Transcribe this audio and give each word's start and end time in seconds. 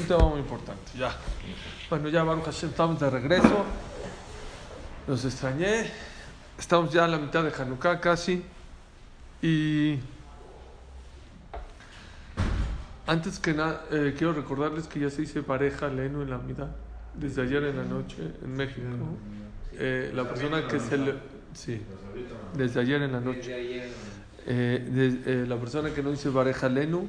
Un 0.00 0.08
tema 0.08 0.28
muy 0.28 0.40
importante, 0.40 0.90
ya. 0.98 1.14
Bueno, 1.88 2.08
ya 2.08 2.24
Baruch 2.24 2.44
Hashem, 2.46 2.70
estamos 2.70 2.98
de 2.98 3.08
regreso. 3.10 3.64
Los 5.06 5.24
extrañé. 5.24 5.88
Estamos 6.58 6.92
ya 6.92 7.04
a 7.04 7.08
la 7.08 7.16
mitad 7.16 7.44
de 7.44 7.52
Hanukkah 7.56 8.00
casi. 8.00 8.42
Y 9.40 10.00
antes 13.06 13.38
que 13.38 13.54
nada, 13.54 13.84
eh, 13.92 14.14
quiero 14.18 14.32
recordarles 14.32 14.88
que 14.88 14.98
ya 14.98 15.10
se 15.10 15.22
dice 15.22 15.44
pareja 15.44 15.86
Leno 15.86 16.22
en 16.22 16.30
la 16.30 16.38
mitad. 16.38 16.66
Desde 17.14 17.42
ayer 17.42 17.62
en 17.62 17.76
la 17.76 17.84
noche 17.84 18.16
en 18.42 18.52
México. 18.52 18.88
Eh, 19.74 20.10
la 20.12 20.28
persona 20.28 20.66
que 20.66 20.80
se 20.80 20.98
le. 20.98 21.14
Sí, 21.54 21.80
desde 22.56 22.80
ayer 22.80 23.00
en 23.00 23.12
la 23.12 23.20
noche. 23.20 23.84
Eh, 24.46 24.88
de- 24.90 25.42
eh, 25.42 25.46
la 25.46 25.56
persona 25.56 25.90
que 25.94 26.02
no 26.02 26.10
dice 26.10 26.30
pareja 26.30 26.68
Lenu 26.68 27.06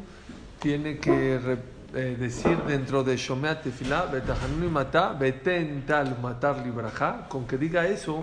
tiene 0.59 0.99
que 0.99 1.39
re- 1.39 1.74
eh, 1.95 2.15
decir 2.19 2.57
dentro 2.67 3.03
de 3.03 3.15
Shomea 3.17 3.61
Tefilá, 3.61 4.05
Betahanuni 4.05 4.67
Mata, 4.67 5.13
Beten 5.13 5.85
Tal 5.85 6.17
Matar 6.21 6.57
Libraja, 6.65 7.25
con 7.27 7.47
que 7.47 7.57
diga 7.57 7.87
eso, 7.87 8.21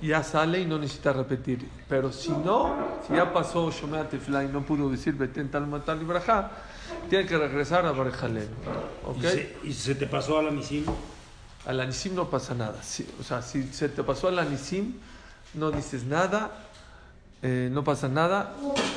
ya 0.00 0.22
sale 0.22 0.60
y 0.60 0.66
no 0.66 0.78
necesita 0.78 1.12
repetir. 1.12 1.68
Pero 1.88 2.10
si 2.12 2.30
no, 2.30 2.74
si 3.06 3.14
ya 3.14 3.32
pasó 3.32 3.70
Shomea 3.70 4.08
Tefilá 4.08 4.44
y 4.44 4.48
no 4.48 4.62
pudo 4.62 4.88
decir 4.88 5.14
Beten 5.14 5.50
Tal 5.50 5.66
Matar 5.66 5.96
Libraja, 5.98 6.50
tiene 7.10 7.26
que 7.26 7.36
regresar 7.36 7.84
a 7.86 7.92
Pareja 7.94 8.26
Lenu. 8.28 8.46
¿Ok? 9.06 9.16
¿Y, 9.18 9.22
se, 9.22 9.56
y 9.64 9.72
se 9.72 9.94
te 9.94 10.06
pasó 10.06 10.38
a 10.38 10.42
la 10.42 10.50
misil? 10.50 10.84
Al 11.66 11.80
Anisim 11.80 12.14
no 12.14 12.30
pasa 12.30 12.54
nada. 12.54 12.82
Si- 12.82 13.06
o 13.20 13.22
sea, 13.22 13.42
si 13.42 13.64
se 13.72 13.88
te 13.90 14.02
pasó 14.02 14.28
al 14.28 14.38
Anisim, 14.38 14.94
no 15.54 15.70
dices 15.70 16.04
nada, 16.04 16.67
eh, 17.42 17.68
no 17.72 17.84
pasa 17.84 18.08
nada. 18.08 18.54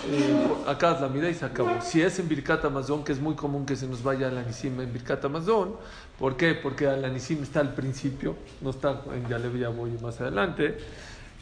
eh, 0.10 0.48
acá 0.68 0.98
la 1.00 1.08
mira 1.08 1.30
y 1.30 1.34
se 1.34 1.46
acabó. 1.46 1.82
Si 1.82 2.02
es 2.02 2.18
en 2.20 2.28
Birkat 2.28 2.66
Amazon, 2.66 3.04
que 3.04 3.12
es 3.12 3.20
muy 3.20 3.36
común 3.36 3.66
que 3.66 3.76
se 3.76 3.88
nos 3.88 4.02
vaya 4.02 4.28
al 4.28 4.38
Anisim 4.38 4.80
en 4.82 4.92
Birkat 4.92 5.24
Amazon, 5.26 5.76
¿por 6.18 6.36
qué? 6.36 6.56
Porque 6.56 6.88
al 6.88 7.06
Anisim 7.06 7.44
está 7.44 7.60
al 7.60 7.74
principio, 7.74 8.36
no 8.62 8.72
está 8.72 9.02
en 9.14 9.28
Yalev, 9.28 9.58
ya 9.58 9.70
voy 9.70 9.92
más 10.02 10.20
adelante. 10.22 10.78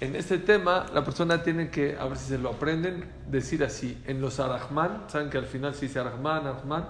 En 0.02 0.16
este 0.16 0.38
tema, 0.38 0.86
la 0.94 1.04
persona 1.04 1.44
tiene 1.44 1.70
que, 1.70 1.98
a 1.98 2.06
ver 2.06 2.18
si 2.18 2.30
se 2.30 2.38
lo 2.38 2.50
aprenden, 2.50 3.06
decir 3.28 3.64
así. 3.64 4.02
En 4.08 4.22
los 4.22 4.40
Arahman, 4.40 5.04
saben 5.08 5.30
que 5.30 5.38
al 5.38 5.46
final 5.46 5.76
se 5.76 5.88
dice 5.88 6.00
Arahman, 6.00 6.48
Arahman, 6.48 6.88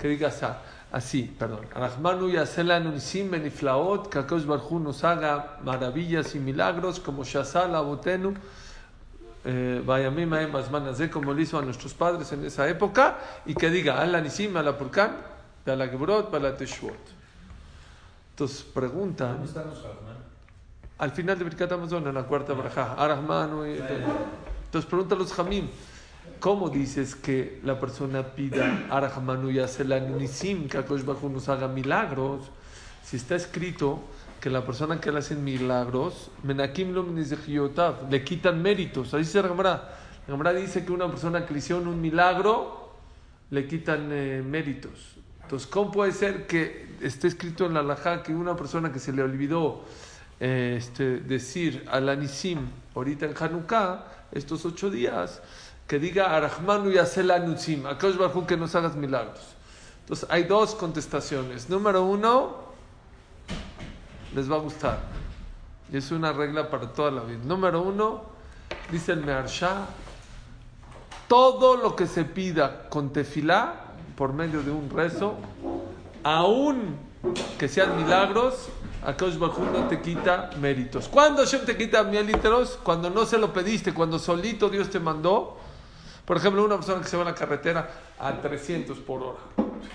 que 0.00 0.08
digas 0.08 0.40
así, 0.90 1.32
perdón. 1.38 1.66
Arahmanu 1.72 2.28
yaselanu 2.28 2.90
nisim 2.90 3.30
beniflaot, 3.30 4.08
que 4.08 4.18
Hu 4.18 4.80
nos 4.80 5.04
haga 5.04 5.58
maravillas 5.64 6.34
y 6.34 6.40
milagros 6.40 6.98
como 6.98 7.22
Shazal 7.22 7.74
Abotenu, 7.74 8.34
eh, 9.44 9.82
Azman 10.54 10.88
Hazeh, 10.88 11.10
como 11.10 11.32
lo 11.32 11.40
hizo 11.40 11.58
a 11.58 11.62
nuestros 11.62 11.94
padres 11.94 12.32
en 12.32 12.44
esa 12.44 12.68
época, 12.68 13.18
y 13.46 13.54
que 13.54 13.70
diga 13.70 14.00
Ala 14.00 14.20
Nisim, 14.20 14.56
Ala 14.56 14.76
Purkan, 14.76 15.16
Ala 15.66 15.88
Gebrot, 15.88 16.32
Ala 16.34 16.56
Teshuvot. 16.56 16.94
Entonces 18.32 18.62
preguntan. 18.62 19.32
¿Dónde 19.32 19.48
están 19.48 19.66
los 19.68 19.82
Rahman? 19.82 20.16
Al 20.98 21.10
final 21.12 21.38
de 21.38 21.44
Birkat 21.44 21.72
Amazon, 21.72 22.06
en 22.06 22.14
la 22.14 22.24
cuarta 22.24 22.52
braja, 22.52 22.94
Arahmanu. 22.94 23.64
Entonces 23.64 24.88
pregunta 24.88 25.14
a 25.14 25.18
los 25.18 25.32
Jamim, 25.32 25.68
¿cómo 26.38 26.68
dices 26.68 27.14
que 27.14 27.60
la 27.64 27.80
persona 27.80 28.22
pida 28.22 28.86
Arahmanu 28.90 29.50
y 29.50 29.58
Aselan 29.58 30.18
Nisim, 30.18 30.68
que 30.68 30.78
Akadosh 30.78 31.04
Baruj 31.04 31.24
Hu 31.24 31.28
nos 31.30 31.48
haga 31.48 31.68
milagros? 31.68 32.50
Si 33.02 33.16
está 33.16 33.34
escrito 33.34 34.00
que 34.40 34.48
la 34.48 34.64
persona 34.64 35.00
que 35.00 35.12
le 35.12 35.18
hacen 35.18 35.44
milagros, 35.44 36.30
Menakim 36.42 36.94
le 38.10 38.24
quitan 38.24 38.62
méritos. 38.62 39.12
La 39.12 39.22
Gemara. 39.22 39.96
La 40.26 40.34
Gemara 40.34 40.52
dice 40.54 40.84
que 40.84 40.92
una 40.92 41.08
persona 41.08 41.44
que 41.44 41.52
le 41.52 41.58
hicieron 41.58 41.86
un 41.86 42.00
milagro, 42.00 42.94
le 43.50 43.66
quitan 43.66 44.08
eh, 44.10 44.42
méritos. 44.44 45.16
Entonces, 45.42 45.68
¿cómo 45.68 45.90
puede 45.90 46.12
ser 46.12 46.46
que 46.46 46.96
esté 47.02 47.28
escrito 47.28 47.66
en 47.66 47.74
la 47.74 47.80
Alajá 47.80 48.22
que 48.22 48.32
una 48.32 48.56
persona 48.56 48.92
que 48.92 48.98
se 48.98 49.12
le 49.12 49.22
olvidó 49.22 49.82
eh, 50.38 50.76
este, 50.78 51.18
decir 51.18 51.84
al 51.90 52.08
Anisim 52.08 52.60
ahorita 52.94 53.26
en 53.26 53.34
Hanukkah, 53.38 54.06
estos 54.32 54.64
ocho 54.64 54.90
días, 54.90 55.42
que 55.86 55.98
diga 55.98 56.36
Arahmanu 56.36 56.90
y 56.90 56.98
Asel 56.98 57.30
Anusim, 57.30 57.84
Akadosh 57.84 58.16
Baruj 58.16 58.36
Hu, 58.36 58.46
que 58.46 58.56
nos 58.56 58.74
hagas 58.74 58.94
milagros? 58.94 59.40
Entonces, 60.02 60.26
hay 60.30 60.44
dos 60.44 60.74
contestaciones. 60.76 61.68
Número 61.68 62.04
uno, 62.04 62.69
les 64.34 64.50
va 64.50 64.56
a 64.56 64.60
gustar. 64.60 65.00
Y 65.92 65.96
es 65.96 66.10
una 66.10 66.32
regla 66.32 66.70
para 66.70 66.92
toda 66.92 67.10
la 67.10 67.22
vida. 67.22 67.40
Número 67.44 67.82
uno, 67.82 68.22
dice 68.90 69.12
el 69.12 69.24
Meharsha, 69.24 69.86
todo 71.28 71.76
lo 71.76 71.96
que 71.96 72.06
se 72.06 72.24
pida 72.24 72.88
con 72.88 73.12
tefilá, 73.12 73.74
por 74.16 74.32
medio 74.32 74.62
de 74.62 74.70
un 74.70 74.90
rezo, 74.90 75.34
aún 76.22 76.96
que 77.58 77.68
sean 77.68 77.96
milagros, 77.96 78.68
Akadosh 79.04 79.38
Baruj 79.38 79.58
Hu 79.58 79.64
no 79.64 79.88
te 79.88 80.00
quita 80.00 80.50
méritos. 80.60 81.08
¿Cuándo 81.08 81.42
Hashem 81.42 81.64
te 81.64 81.76
quita 81.76 82.02
méritos? 82.02 82.78
Cuando 82.82 83.08
no 83.08 83.24
se 83.24 83.38
lo 83.38 83.52
pediste, 83.52 83.94
cuando 83.94 84.18
solito 84.18 84.68
Dios 84.68 84.90
te 84.90 85.00
mandó. 85.00 85.56
Por 86.24 86.36
ejemplo, 86.36 86.64
una 86.64 86.76
persona 86.76 87.00
que 87.00 87.08
se 87.08 87.16
va 87.16 87.22
en 87.22 87.28
la 87.28 87.34
carretera 87.34 87.90
a 88.18 88.32
300 88.32 88.98
por 88.98 89.22
hora. 89.22 89.38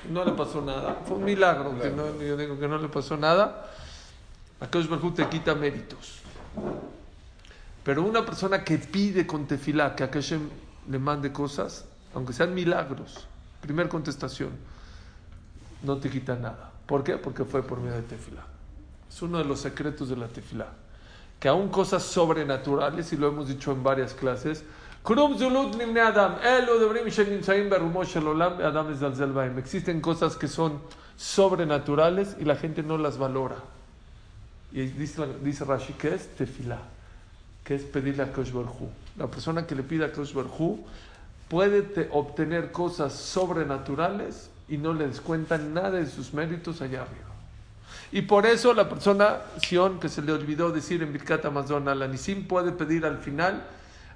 No 0.10 0.26
le 0.26 0.32
pasó 0.32 0.62
nada. 0.62 0.98
Fue 1.06 1.18
un 1.18 1.24
milagro. 1.24 1.74
Yo 2.20 2.36
digo 2.36 2.60
que 2.60 2.68
no 2.68 2.78
le 2.78 2.88
pasó 2.88 3.16
nada. 3.16 3.70
Akadosh 4.60 4.88
Baruj 4.88 5.06
Hu 5.06 5.12
te 5.12 5.28
quita 5.28 5.54
méritos. 5.56 6.20
Pero 7.84 8.04
una 8.04 8.26
persona 8.26 8.64
que 8.64 8.78
pide 8.78 9.28
con 9.28 9.46
tefilá 9.46 9.96
que 9.96 10.04
a 10.04 10.10
le 10.90 11.00
mande 11.00 11.32
cosas, 11.32 11.86
aunque 12.14 12.34
sean 12.34 12.54
milagros, 12.54 13.28
primer 13.62 13.90
contestación, 13.90 14.52
no 15.84 15.98
te 15.98 16.10
quita 16.10 16.36
nada. 16.36 16.72
¿Por 16.86 17.04
qué? 17.04 17.18
Porque 17.18 17.44
fue 17.46 17.64
por 17.64 17.80
medio 17.80 17.96
de 17.96 18.04
tefilá. 18.04 18.44
Es 19.10 19.22
uno 19.22 19.38
de 19.38 19.46
los 19.46 19.60
secretos 19.60 20.10
de 20.10 20.18
la 20.18 20.28
tefilá. 20.28 20.68
Que 21.40 21.48
aún 21.48 21.70
cosas 21.70 22.04
sobrenaturales, 22.04 23.12
y 23.14 23.18
lo 23.18 23.28
hemos 23.28 23.48
dicho 23.48 23.72
en 23.72 23.84
varias 23.84 24.14
clases, 24.14 24.64
existen 29.58 30.02
cosas 30.02 30.36
que 30.36 30.48
son 30.48 30.82
sobrenaturales 31.18 32.36
y 32.40 32.46
la 32.46 32.56
gente 32.56 32.82
no 32.82 32.98
las 32.98 33.18
valora. 33.18 33.58
Y 34.72 34.82
dice, 34.82 35.26
dice 35.42 35.64
Rashi 35.64 35.94
que 35.94 36.16
es 36.16 36.28
tefilá 36.36 36.80
que 37.64 37.76
es 37.76 37.82
pedirle 37.84 38.24
a 38.24 38.32
Kosh 38.32 38.52
Baruj 38.52 38.90
La 39.18 39.28
persona 39.28 39.66
que 39.66 39.74
le 39.76 39.82
pide 39.84 40.06
a 40.06 40.12
Kosh 40.12 40.34
Baruj 40.34 40.80
puede 41.50 41.82
te- 41.82 42.10
obtener 42.12 42.72
cosas 42.72 43.14
sobrenaturales 43.14 44.50
y 44.68 44.78
no 44.78 44.94
le 44.94 45.08
descuentan 45.08 45.74
nada 45.74 45.92
de 45.92 46.08
sus 46.08 46.34
méritos 46.34 46.82
allá 46.82 47.02
arriba. 47.04 47.26
Y 48.12 48.24
por 48.24 48.46
eso 48.46 48.74
la 48.74 48.88
persona, 48.90 49.38
Sion, 49.62 50.00
que 50.00 50.10
se 50.10 50.22
le 50.22 50.32
olvidó 50.32 50.72
decir 50.72 51.02
en 51.04 51.12
Birkat 51.14 51.46
Amazon 51.46 51.88
al 51.88 52.02
Anisim, 52.02 52.48
puede 52.48 52.72
pedir 52.72 53.06
al 53.06 53.18
final 53.18 53.64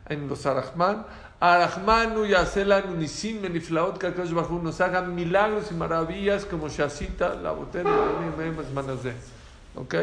en 0.08 0.28
los 0.28 0.46
Arahman, 0.46 1.06
Arahmanu 1.40 2.26
Yaselan 2.26 2.90
Unisim 2.90 3.42
Meniflaot, 3.42 4.02
nos 4.64 4.82
haga 4.82 5.02
milagros 5.02 5.72
y 5.72 5.76
maravillas 5.76 6.46
como 6.46 6.68
Shasita, 6.68 7.36
la 7.36 7.52
botella, 7.52 7.90
Manazé. 8.74 9.14
¿Ok? 9.76 9.96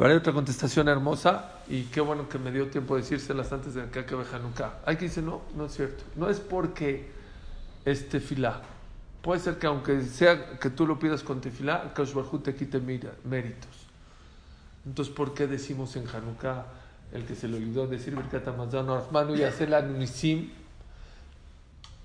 Pero 0.00 0.12
hay 0.12 0.16
otra 0.16 0.32
contestación 0.32 0.88
hermosa 0.88 1.56
y 1.68 1.82
qué 1.82 2.00
bueno 2.00 2.26
que 2.26 2.38
me 2.38 2.50
dio 2.50 2.68
tiempo 2.68 2.96
de 2.96 3.02
decírselas 3.02 3.52
antes 3.52 3.74
de 3.74 3.84
que 3.90 3.98
acabe 3.98 4.24
Hanukkah. 4.32 4.78
Hay 4.86 4.96
que 4.96 5.04
decir, 5.04 5.22
no, 5.22 5.42
no 5.54 5.66
es 5.66 5.74
cierto. 5.74 6.04
No 6.16 6.30
es 6.30 6.40
porque 6.40 7.10
es 7.84 8.08
tefilá. 8.08 8.62
Puede 9.20 9.40
ser 9.40 9.58
que 9.58 9.66
aunque 9.66 10.00
sea 10.04 10.58
que 10.58 10.70
tú 10.70 10.86
lo 10.86 10.98
pidas 10.98 11.22
con 11.22 11.42
tefilá, 11.42 11.92
Baruj 11.94 12.32
Hu 12.32 12.38
te 12.38 12.54
quite 12.54 12.80
méritos. 12.80 13.68
Entonces, 14.86 15.14
¿por 15.14 15.34
qué 15.34 15.46
decimos 15.46 15.94
en 15.96 16.08
Hanukkah 16.08 16.64
el 17.12 17.26
que 17.26 17.34
se 17.34 17.46
le 17.46 17.58
olvidó 17.58 17.86
decir 17.86 18.16
Birkat 18.16 18.46
Rahmanu 18.46 19.36
y 19.36 19.42
Asela 19.42 19.82
Nisim? 19.82 20.48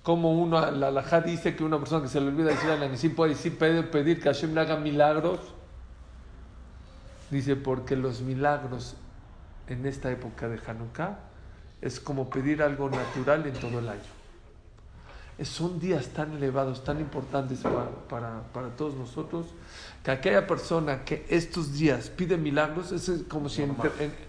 Como 0.04 0.34
uno, 0.34 0.70
la 0.70 0.88
alajá 0.88 1.22
dice 1.22 1.56
que 1.56 1.64
una 1.64 1.80
persona 1.80 2.02
que 2.02 2.10
se 2.10 2.20
le 2.20 2.28
olvida 2.28 2.50
decir 2.50 2.70
al 2.70 2.84
Anisim 2.84 3.16
puede 3.16 3.36
decir, 3.36 3.58
puede 3.58 3.84
pedir 3.84 4.22
que 4.22 4.28
Hashem 4.28 4.54
le 4.54 4.60
haga 4.60 4.76
milagros. 4.76 5.40
Dice, 7.32 7.56
porque 7.56 7.96
los 7.96 8.22
milagros 8.22 8.96
en 9.68 9.86
esta 9.86 10.12
época 10.12 10.48
de 10.48 10.60
Hanukkah 10.66 11.18
es 11.82 12.00
como 12.00 12.30
pedir 12.30 12.62
algo 12.62 12.90
natural 12.90 13.46
en 13.48 13.54
todo 13.54 13.80
el 13.80 13.90
año. 13.90 14.16
Son 15.44 15.80
días 15.80 16.08
tan 16.10 16.32
elevados, 16.34 16.84
tan 16.84 17.00
importantes 17.02 17.60
para, 17.60 17.90
para, 18.08 18.42
para 18.54 18.70
todos 18.70 18.94
nosotros, 18.96 19.48
que 20.04 20.12
aquella 20.12 20.48
persona 20.48 21.04
que 21.04 21.26
estos 21.30 21.74
días 21.74 22.10
pide 22.10 22.38
milagros 22.38 22.92
es 22.94 23.12
como 23.28 23.50
si 23.50 23.64
en- 23.64 23.76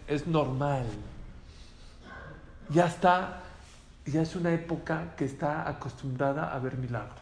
es 0.08 0.26
normal. 0.26 0.84
Ya 2.70 2.86
está, 2.86 3.42
ya 4.04 4.22
es 4.22 4.34
una 4.34 4.52
época 4.52 5.14
que 5.16 5.24
está 5.26 5.68
acostumbrada 5.68 6.52
a 6.52 6.58
ver 6.58 6.76
milagros. 6.76 7.20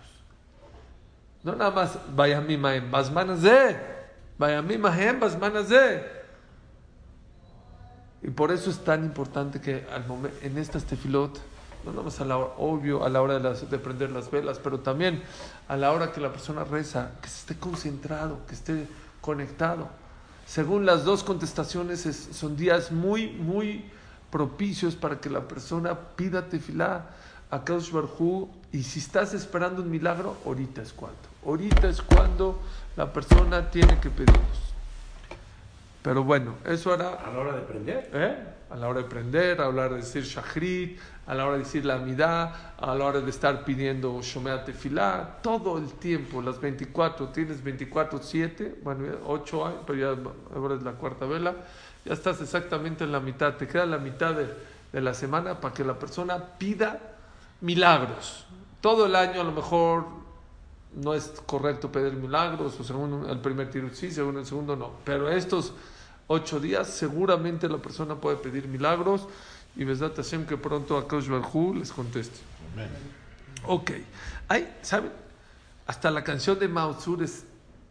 No 1.43 1.55
nada 1.55 1.71
más, 1.71 1.99
vaya 2.17 2.41
mi 2.41 2.57
maem, 2.57 2.91
basmanas 2.91 3.43
de. 3.43 3.94
Bayamim 4.39 4.85
Ahem 4.87 5.21
Y 8.23 8.31
por 8.31 8.51
eso 8.51 8.71
es 8.71 8.79
tan 8.79 9.05
importante 9.05 9.61
que 9.61 9.87
al 9.93 10.07
momento, 10.07 10.37
en 10.43 10.59
estas 10.59 10.85
tefilot, 10.85 11.39
no 11.85 11.93
nada 11.93 12.03
más 12.03 12.21
a 12.21 12.25
la 12.25 12.39
hora, 12.39 12.55
obvio, 12.59 13.05
a 13.05 13.09
la 13.09 13.23
hora 13.23 13.35
de, 13.35 13.41
las, 13.41 13.71
de 13.71 13.79
prender 13.79 14.11
las 14.11 14.31
velas, 14.31 14.59
pero 14.59 14.81
también 14.81 15.23
a 15.69 15.77
la 15.77 15.93
hora 15.93 16.13
que 16.13 16.21
la 16.21 16.33
persona 16.33 16.65
reza, 16.65 17.13
que 17.21 17.29
se 17.29 17.41
esté 17.41 17.57
concentrado, 17.57 18.39
que 18.47 18.55
esté 18.55 18.87
conectado. 19.21 19.89
Según 20.47 20.85
las 20.85 21.05
dos 21.05 21.23
contestaciones, 21.23 22.07
es, 22.07 22.29
son 22.33 22.57
días 22.57 22.93
muy, 22.93 23.29
muy 23.29 23.85
propicios 24.31 24.97
para 24.97 25.21
que 25.21 25.31
la 25.31 25.47
persona 25.47 25.97
pida 26.17 26.49
tefilá 26.49 27.11
a 27.51 27.65
Kaush 27.65 27.91
Barhu. 27.93 28.51
Y 28.73 28.83
si 28.83 28.99
estás 28.99 29.33
esperando 29.33 29.83
un 29.83 29.91
milagro, 29.91 30.37
ahorita 30.45 30.83
es 30.83 30.93
cuando. 30.93 31.19
Ahorita 31.47 31.89
es 31.89 32.03
cuando 32.03 32.59
la 32.97 33.13
persona 33.13 33.71
tiene 33.71 33.99
que 34.01 34.11
pedirlos. 34.11 34.75
Pero 36.03 36.23
bueno, 36.23 36.57
eso 36.67 36.95
era 36.95 37.15
A 37.15 37.31
la 37.33 37.39
hora 37.39 37.53
de 37.53 37.63
prender. 37.63 38.11
¿Eh? 38.13 38.37
A 38.71 38.77
la 38.77 38.89
hora 38.89 39.01
de 39.01 39.09
prender, 39.09 39.61
a 39.61 39.65
la 39.65 39.69
hora 39.71 39.89
de 39.89 39.97
decir 39.97 40.23
shahrit, 40.25 40.99
a 41.27 41.35
la 41.35 41.47
hora 41.47 41.55
de 41.55 41.61
decir 41.61 41.85
la 41.85 41.95
amidad, 41.95 42.53
a 42.79 42.95
la 42.95 43.05
hora 43.05 43.21
de 43.21 43.31
estar 43.31 43.65
pidiendo 43.65 44.21
shomea 44.21 44.65
tefilá, 44.65 45.39
todo 45.43 45.79
el 45.79 45.93
tiempo, 45.95 46.43
las 46.43 46.61
24, 46.61 47.29
tienes 47.29 47.63
24, 47.63 48.19
7, 48.23 48.81
bueno, 48.83 49.05
8 49.27 49.67
años, 49.67 49.81
pero 49.87 49.99
ya 49.99 50.23
ahora 50.55 50.75
es 50.75 50.83
la 50.83 50.93
cuarta 50.93 51.25
vela, 51.25 51.55
ya 52.05 52.13
estás 52.13 52.41
exactamente 52.41 53.05
en 53.05 53.13
la 53.13 53.21
mitad, 53.21 53.55
te 53.55 53.67
queda 53.67 53.87
la 53.87 53.99
mitad 53.99 54.35
de, 54.35 54.53
de 54.93 55.01
la 55.01 55.15
semana 55.15 55.61
para 55.61 55.73
que 55.73 55.85
la 55.85 55.99
persona 55.99 56.39
pida 56.59 57.01
milagros. 57.61 58.47
Todo 58.81 59.07
el 59.07 59.15
año 59.17 59.41
a 59.41 59.45
lo 59.45 59.53
mejor 59.53 60.24
no 60.97 61.15
es 61.15 61.33
correcto 61.47 61.91
pedir 61.91 62.15
milagros, 62.15 62.79
o 62.79 62.85
según 62.85 63.29
el 63.29 63.41
primer 63.41 63.71
tiro 63.71 63.89
sí, 63.93 64.11
según 64.11 64.39
el 64.39 64.47
segundo 64.47 64.77
no. 64.77 64.93
Pero 65.05 65.29
estos 65.31 65.73
ocho 66.27 66.61
días 66.61 66.89
seguramente 66.89 67.69
la 67.69 67.79
persona 67.79 68.15
puede 68.15 68.37
pedir 68.37 68.69
milagros 68.69 69.27
y 69.77 69.85
Besdat 69.85 70.17
Hashem 70.17 70.47
que 70.47 70.57
pronto 70.57 70.97
a 70.97 71.03
Barhu 71.03 71.75
les 71.75 71.93
conteste. 71.93 72.39
Ok. 73.67 73.91
Hay, 74.49 74.77
¿saben? 74.83 75.13
Hasta 75.87 76.11
la 76.11 76.23
canción 76.23 76.59
de 76.59 76.69
Mausur 76.69 77.23
es 77.23 77.45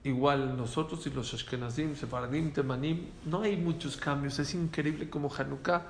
igual 0.03 0.57
nosotros 0.57 1.05
y 1.07 1.09
los 1.09 1.33
Ashkenazim, 1.33 1.95
Separadim, 1.95 2.51
Temanim. 2.51 3.07
No 3.25 3.41
hay 3.41 3.57
muchos 3.57 3.97
cambios. 3.97 4.39
Es 4.39 4.53
increíble 4.53 5.09
como 5.09 5.33
Hanukkah. 5.33 5.85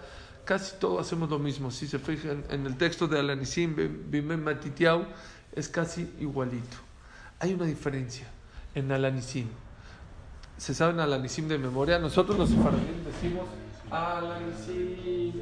Casi 0.45 0.75
todos 0.77 1.05
hacemos 1.05 1.29
lo 1.29 1.39
mismo. 1.39 1.71
Si 1.71 1.87
se 1.87 1.99
fijan 1.99 2.43
en 2.49 2.65
el 2.65 2.77
texto 2.77 3.07
de 3.07 3.19
Alanisim, 3.19 3.75
Bimem 4.09 4.43
Matitiau, 4.43 5.05
es 5.55 5.69
casi 5.69 6.11
igualito. 6.19 6.92
Hay 7.43 7.53
una 7.53 7.65
diferencia 7.65 8.25
en 8.73 8.89
Alanisim. 8.89 9.47
¿Se 10.57 10.73
saben 10.73 11.01
Alanisim 11.01 11.45
de 11.49 11.57
memoria? 11.57 11.99
Nosotros 11.99 12.37
los 12.37 12.49
Separadim 12.49 13.03
decimos 13.03 13.45
Alanisim. 13.91 15.33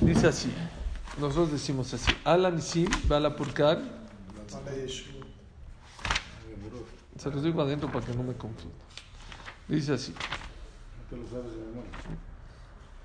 Dice 0.00 0.26
así. 0.26 0.52
Nosotros 1.20 1.52
decimos 1.52 1.94
así. 1.94 2.12
Alanisim, 2.24 2.88
Bala 3.06 3.36
Purkar. 3.36 3.80
Se 7.16 7.30
los 7.30 7.44
digo 7.44 7.62
adentro 7.62 7.92
para 7.92 8.04
que 8.04 8.12
no 8.12 8.24
me 8.24 8.34
confunda. 8.34 8.74
Dice 9.68 9.92
así. 9.92 10.12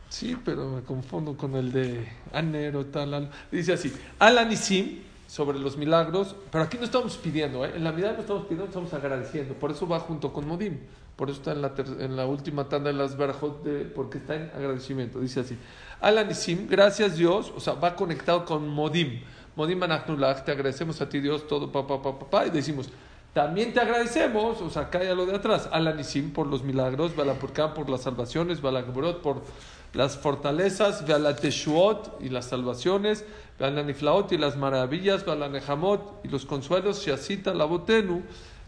Sí, 0.09 0.35
pero 0.43 0.67
me 0.71 0.81
confundo 0.81 1.37
con 1.37 1.55
el 1.55 1.71
de 1.71 2.11
Anero, 2.33 2.87
tal, 2.87 3.13
al- 3.13 3.31
Dice 3.51 3.73
así, 3.73 3.93
Alanisim, 4.17 5.03
sobre 5.29 5.59
los 5.59 5.77
milagros, 5.77 6.35
pero 6.51 6.63
aquí 6.63 6.77
no 6.79 6.85
estamos 6.85 7.15
pidiendo, 7.17 7.63
¿eh? 7.63 7.73
en 7.75 7.83
la 7.83 7.91
vida 7.91 8.13
no 8.13 8.21
estamos 8.21 8.43
pidiendo, 8.45 8.65
estamos 8.65 8.91
agradeciendo. 8.95 9.53
Por 9.53 9.69
eso 9.69 9.87
va 9.87 9.99
junto 9.99 10.33
con 10.33 10.47
Modim. 10.47 10.79
Por 11.15 11.29
eso 11.29 11.37
está 11.37 11.51
en 11.51 11.61
la, 11.61 11.73
en 11.99 12.15
la 12.15 12.25
última 12.25 12.67
tanda 12.67 12.89
de 12.89 12.97
las 12.97 13.15
Berajot, 13.15 13.61
de, 13.63 13.85
porque 13.85 14.17
está 14.17 14.35
en 14.35 14.49
agradecimiento. 14.55 15.19
Dice 15.19 15.41
así, 15.41 15.55
Alanisim, 16.01 16.67
gracias 16.67 17.15
Dios, 17.15 17.53
o 17.55 17.59
sea, 17.59 17.73
va 17.73 17.95
conectado 17.95 18.43
con 18.43 18.67
Modim. 18.67 19.21
Modim 19.55 19.83
Anachnulach, 19.83 20.43
te 20.43 20.51
agradecemos 20.51 20.99
a 20.99 21.09
ti 21.09 21.19
Dios, 21.19 21.47
todo, 21.47 21.71
papá, 21.71 22.01
papá, 22.01 22.19
papá, 22.19 22.47
y 22.47 22.49
decimos, 22.49 22.89
también 23.33 23.71
te 23.73 23.81
agradecemos, 23.81 24.61
o 24.61 24.69
sea, 24.71 24.89
calla 24.89 25.13
lo 25.13 25.27
de 25.27 25.35
atrás, 25.35 25.69
Alanisim 25.71 26.33
por 26.33 26.47
los 26.47 26.63
milagros, 26.63 27.15
Balapurkan 27.15 27.75
por 27.75 27.87
las 27.87 28.01
salvaciones, 28.01 28.61
Balagburot 28.61 29.21
por 29.21 29.43
las 29.93 30.17
fortalezas, 30.17 31.05
Teshuot 31.35 32.21
y 32.21 32.29
las 32.29 32.45
salvaciones, 32.45 33.25
Niflaot 33.83 34.31
y 34.31 34.37
las 34.37 34.55
maravillas, 34.55 35.25
Nehamot 35.49 36.21
y 36.23 36.27
los 36.27 36.45
consuelos, 36.45 37.05
Shasita 37.05 37.53
Labotenu, 37.53 38.23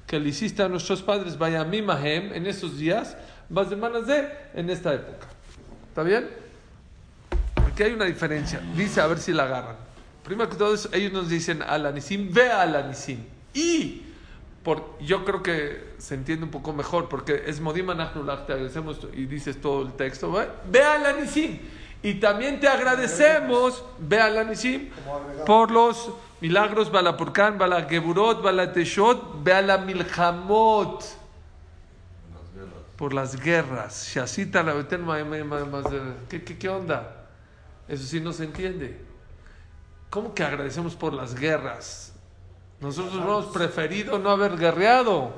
que 0.08 0.20
le 0.20 0.30
hiciste 0.30 0.64
a 0.64 0.68
nuestros 0.68 1.02
padres, 1.02 1.38
vaya 1.38 1.64
Mimahem, 1.64 2.34
en 2.34 2.48
esos 2.48 2.78
días, 2.78 3.16
vas 3.50 3.70
de 3.70 3.76
de, 4.08 4.30
en 4.54 4.70
esta 4.70 4.94
época. 4.94 5.28
¿Está 5.90 6.04
bien? 6.04 6.30
Aquí 7.56 7.84
hay 7.84 7.94
una 7.94 8.06
diferencia. 8.06 8.62
Dice, 8.76 9.00
a 9.00 9.08
ver 9.08 9.20
si 9.20 9.32
la 9.32 9.44
agarran. 9.44 9.76
Primero 10.24 10.50
que 10.50 10.56
todo, 10.56 10.76
ellos 10.94 11.14
nos 11.14 11.30
dicen 11.30 11.62
Alanisim, 11.62 12.32
ve 12.32 12.50
Alanisim. 12.50 13.20
Y 13.54 14.04
por, 14.64 14.98
yo 15.00 15.26
creo 15.26 15.42
que 15.42 15.94
se 15.98 16.16
entiende 16.16 16.46
un 16.46 16.52
poco 16.52 16.74
mejor, 16.74 17.10
porque 17.10 17.44
es 17.48 17.60
Modim 17.60 17.88
te 17.88 17.94
agradecemos 18.54 19.00
y 19.14 19.26
dices 19.26 19.60
todo 19.60 19.82
el 19.82 19.94
texto, 19.94 20.32
ve, 20.32 20.48
ve 20.70 20.84
a 20.84 20.94
Alanisim. 20.94 21.60
Y 22.04 22.16
también 22.16 22.60
te 22.60 22.68
agradecemos, 22.68 23.84
ve 24.00 24.20
a 24.20 24.26
Alanisim, 24.26 24.90
por 25.46 25.72
los 25.72 26.12
milagros, 26.42 26.92
Bala 26.92 27.18
Purkan, 27.18 27.58
Bala 27.58 27.84
Geburot, 27.88 28.42
Bala 28.42 28.72
Teshot, 28.72 29.44
ve 29.44 29.54
a 29.54 29.62
la 29.62 29.78
Milhamot 29.78 31.04
por 33.02 33.16
las 33.16 33.36
guerras. 33.36 33.96
¿Qué, 36.30 36.44
qué, 36.44 36.56
¿Qué 36.60 36.70
onda? 36.70 37.26
Eso 37.88 38.04
sí 38.06 38.20
no 38.20 38.32
se 38.32 38.44
entiende. 38.44 39.00
¿Cómo 40.12 40.36
que 40.36 40.44
agradecemos 40.44 40.96
por 40.96 41.12
las 41.12 41.34
guerras? 41.34 42.11
Nosotros 42.82 43.14
hubiéramos 43.14 43.46
preferido 43.48 44.18
no 44.18 44.32
haber 44.32 44.58
guerreado. 44.58 45.32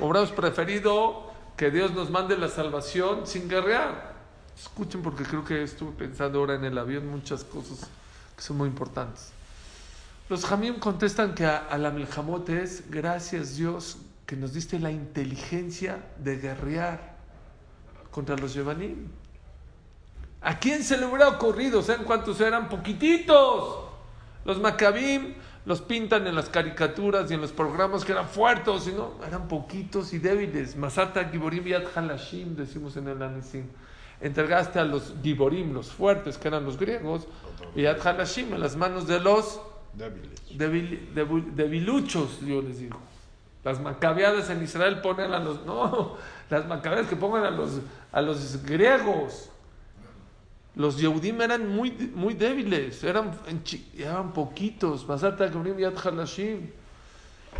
Hubiéramos 0.00 0.32
preferido 0.32 1.30
que 1.56 1.70
Dios 1.70 1.92
nos 1.92 2.10
mande 2.10 2.38
la 2.38 2.48
salvación 2.48 3.26
sin 3.26 3.48
guerrear. 3.48 4.14
Escuchen 4.58 5.02
porque 5.02 5.24
creo 5.24 5.44
que 5.44 5.62
estuve 5.62 5.92
pensando 5.92 6.38
ahora 6.38 6.54
en 6.54 6.64
el 6.64 6.78
avión 6.78 7.06
muchas 7.06 7.44
cosas 7.44 7.88
que 8.34 8.42
son 8.42 8.56
muy 8.56 8.68
importantes. 8.68 9.30
Los 10.30 10.46
Jamim 10.46 10.78
contestan 10.78 11.34
que 11.34 11.44
a, 11.44 11.58
a 11.58 11.76
la 11.76 11.90
Milhamot 11.90 12.48
es 12.48 12.90
gracias 12.90 13.56
Dios 13.56 13.98
que 14.24 14.36
nos 14.36 14.54
diste 14.54 14.78
la 14.78 14.90
inteligencia 14.90 16.02
de 16.18 16.38
guerrear 16.38 17.14
contra 18.10 18.36
los 18.36 18.54
Yevanim. 18.54 19.08
¿A 20.40 20.58
quién 20.58 20.82
se 20.82 20.96
le 20.96 21.04
hubiera 21.04 21.28
ocurrido? 21.28 21.82
¿Saben 21.82 22.04
cuántos 22.04 22.40
eran? 22.40 22.70
Poquititos. 22.70 23.84
Los 24.44 24.58
Maccabim 24.60 25.34
los 25.66 25.80
pintan 25.80 26.26
en 26.26 26.34
las 26.34 26.48
caricaturas 26.48 27.30
y 27.30 27.34
en 27.34 27.40
los 27.40 27.52
programas 27.52 28.04
que 28.04 28.12
eran 28.12 28.28
fuertes, 28.28 28.86
y 28.88 28.92
no, 28.92 29.12
eran 29.26 29.48
poquitos 29.48 30.12
y 30.12 30.18
débiles. 30.18 30.76
Masata 30.76 31.24
Giborim 31.30 31.64
Yad 31.64 31.84
Halashim, 31.94 32.54
decimos 32.56 32.96
en 32.96 33.08
el 33.08 33.22
Anisim. 33.22 33.64
Entregaste 34.20 34.78
a 34.78 34.84
los 34.84 35.14
Giborim, 35.22 35.72
los 35.72 35.88
fuertes, 35.90 36.38
que 36.38 36.48
eran 36.48 36.64
los 36.64 36.78
griegos, 36.78 37.26
y 37.74 37.82
Yad 37.82 38.06
Halashim 38.06 38.52
en 38.54 38.60
las 38.60 38.76
manos 38.76 39.06
de 39.06 39.20
los 39.20 39.60
Débiles. 39.94 40.40
debil- 41.14 41.54
debiluchos, 41.54 42.40
yo 42.40 42.60
les 42.62 42.78
digo. 42.80 42.98
Las 43.64 43.80
macabeadas 43.80 44.50
en 44.50 44.62
Israel 44.62 45.00
ponen 45.00 45.32
a 45.32 45.38
los. 45.38 45.64
No, 45.64 46.16
las 46.50 46.66
macabeadas 46.66 47.08
que 47.08 47.16
pongan 47.16 47.44
a 47.44 47.50
los, 47.50 47.80
a 48.12 48.20
los 48.20 48.62
griegos. 48.64 49.48
Los 50.76 50.98
Yehudim 50.98 51.40
eran 51.40 51.68
muy, 51.68 51.90
muy 52.14 52.34
débiles, 52.34 53.04
eran, 53.04 53.38
eran 53.96 54.32
poquitos. 54.32 55.06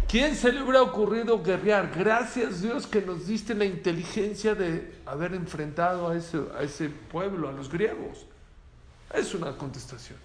¿Quién 0.08 0.34
se 0.34 0.52
le 0.52 0.62
hubiera 0.62 0.82
ocurrido 0.82 1.40
guerrear? 1.42 1.92
Gracias 1.96 2.60
Dios 2.60 2.86
que 2.86 3.00
nos 3.00 3.26
diste 3.26 3.54
la 3.54 3.64
inteligencia 3.64 4.54
de 4.56 4.96
haber 5.06 5.34
enfrentado 5.34 6.08
a 6.08 6.16
ese, 6.16 6.40
a 6.58 6.62
ese 6.62 6.88
pueblo, 6.88 7.48
a 7.48 7.52
los 7.52 7.70
griegos. 7.70 8.26
Es 9.12 9.32
una 9.34 9.52
contestación. 9.52 10.18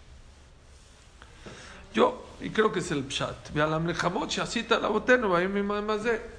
Yo, 1.94 2.26
y 2.42 2.50
creo 2.50 2.72
que 2.72 2.80
es 2.80 2.92
el 2.92 3.04
pshat. 3.04 3.36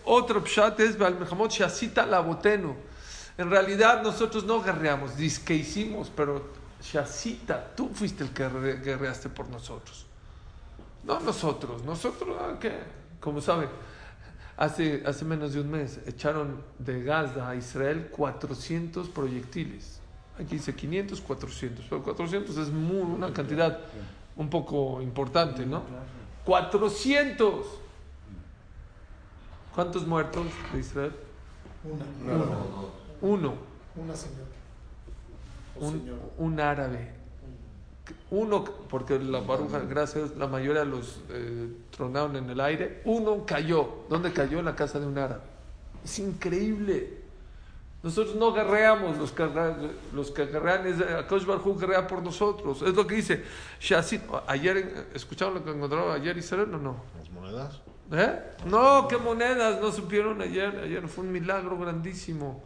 Otro 0.04 0.45
pshat 0.45 0.80
es 0.80 0.97
En 3.41 3.49
realidad 3.51 4.03
nosotros 4.03 4.45
no 4.45 4.63
guerreamos, 4.63 5.17
dice 5.17 5.43
que 5.43 5.55
hicimos, 5.55 6.13
pero 6.15 6.43
shasita, 6.83 7.73
tú 7.75 7.89
fuiste 7.89 8.23
el 8.23 8.31
que 8.31 8.47
re- 8.47 8.77
guerreaste 8.81 9.31
por 9.31 9.49
nosotros. 9.49 10.05
No 11.05 11.19
nosotros, 11.21 11.83
nosotros, 11.83 12.37
ah, 12.39 12.57
¿qué? 12.61 12.73
Como 13.19 13.41
saben, 13.41 13.71
hace, 14.59 15.03
hace 15.07 15.25
menos 15.25 15.55
de 15.55 15.61
un 15.63 15.71
mes 15.71 16.01
echaron 16.07 16.63
de 16.79 17.03
Gaza 17.03 17.49
a 17.49 17.57
Israel 17.57 18.11
400 18.11 19.09
proyectiles. 19.09 20.01
Aquí 20.39 20.57
dice 20.57 20.75
500, 20.75 21.19
400, 21.23 21.87
pero 21.89 22.03
400 22.03 22.55
es 22.59 22.69
muy, 22.69 23.01
una 23.01 23.33
cantidad 23.33 23.79
un 24.37 24.51
poco 24.51 25.01
importante, 25.01 25.65
¿no? 25.65 25.79
400. 26.45 27.67
¿Cuántos 29.75 30.07
muertos 30.07 30.45
de 30.75 30.81
Israel? 30.81 31.13
Una. 31.85 32.05
Uno. 33.23 33.55
Una 33.97 34.15
señora. 34.15 34.47
un, 35.77 36.19
un 36.39 36.61
árabe. 36.61 37.21
Uno, 38.31 38.65
porque 38.65 39.19
la 39.19 39.41
baruja, 39.41 39.81
gracias, 39.81 40.37
la 40.37 40.47
mayoría 40.47 40.85
los 40.85 41.21
eh, 41.31 41.69
tronaron 41.91 42.37
en 42.37 42.50
el 42.50 42.61
aire. 42.61 43.03
Uno 43.05 43.45
cayó. 43.47 44.05
¿Dónde 44.09 44.33
cayó? 44.33 44.59
En 44.59 44.65
la 44.65 44.77
casa 44.77 44.99
de 45.00 45.07
un 45.07 45.19
árabe. 45.19 45.43
Es 46.05 46.19
increíble. 46.19 47.21
Nosotros 48.03 48.35
no 48.37 48.53
guerreamos, 48.53 49.19
los 49.19 49.31
que, 49.31 49.47
los 50.15 50.31
que 50.31 50.47
guerrean 50.47 50.87
es 50.87 51.00
Akash 51.03 51.45
Barhu 51.45 51.79
guerrea 51.79 52.07
por 52.07 52.23
nosotros. 52.23 52.81
Es 52.83 52.95
lo 52.95 53.07
que 53.07 53.17
dice. 53.17 53.45
Ayer, 54.47 55.09
¿escucharon 55.12 55.55
lo 55.55 55.65
que 55.65 55.71
encontraron 55.71 56.11
ayer 56.12 56.37
Israel 56.39 56.75
o 56.75 56.79
no? 56.79 56.97
Las 57.19 57.31
monedas. 57.31 57.81
¿Eh? 58.12 58.41
No, 58.65 59.07
qué 59.07 59.19
monedas, 59.19 59.81
no 59.81 59.93
supieron 59.93 60.41
ayer. 60.41 60.81
Ayer 60.83 61.07
fue 61.09 61.25
un 61.25 61.33
milagro 61.33 61.79
grandísimo. 61.79 62.62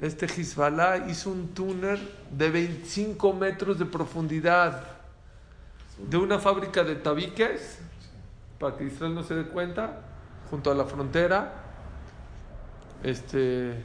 Este 0.00 0.26
Hezbollah 0.26 1.08
hizo 1.08 1.30
un 1.30 1.48
túnel 1.48 2.00
de 2.30 2.50
25 2.50 3.32
metros 3.32 3.78
de 3.78 3.86
profundidad 3.86 4.94
de 5.98 6.16
una 6.16 6.38
fábrica 6.38 6.82
de 6.82 6.96
tabiques, 6.96 7.78
para 8.58 8.76
que 8.76 8.84
Israel 8.84 9.14
no 9.14 9.22
se 9.22 9.34
dé 9.34 9.44
cuenta, 9.44 10.00
junto 10.50 10.70
a 10.70 10.74
la 10.74 10.84
frontera. 10.84 11.52
Este, 13.02 13.84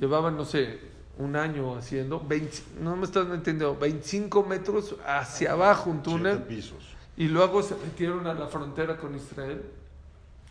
llevaban, 0.00 0.36
no 0.36 0.44
sé, 0.44 0.80
un 1.18 1.36
año 1.36 1.76
haciendo, 1.76 2.20
20, 2.20 2.62
no 2.80 2.96
me 2.96 3.04
estás 3.04 3.26
entendiendo, 3.26 3.76
25 3.76 4.42
metros 4.44 4.96
hacia 5.06 5.52
abajo 5.52 5.90
un 5.90 6.02
túnel. 6.02 6.38
Pisos. 6.42 6.96
Y 7.16 7.28
luego 7.28 7.62
se 7.62 7.76
metieron 7.76 8.26
a 8.26 8.34
la 8.34 8.48
frontera 8.48 8.96
con 8.96 9.14
Israel. 9.14 9.62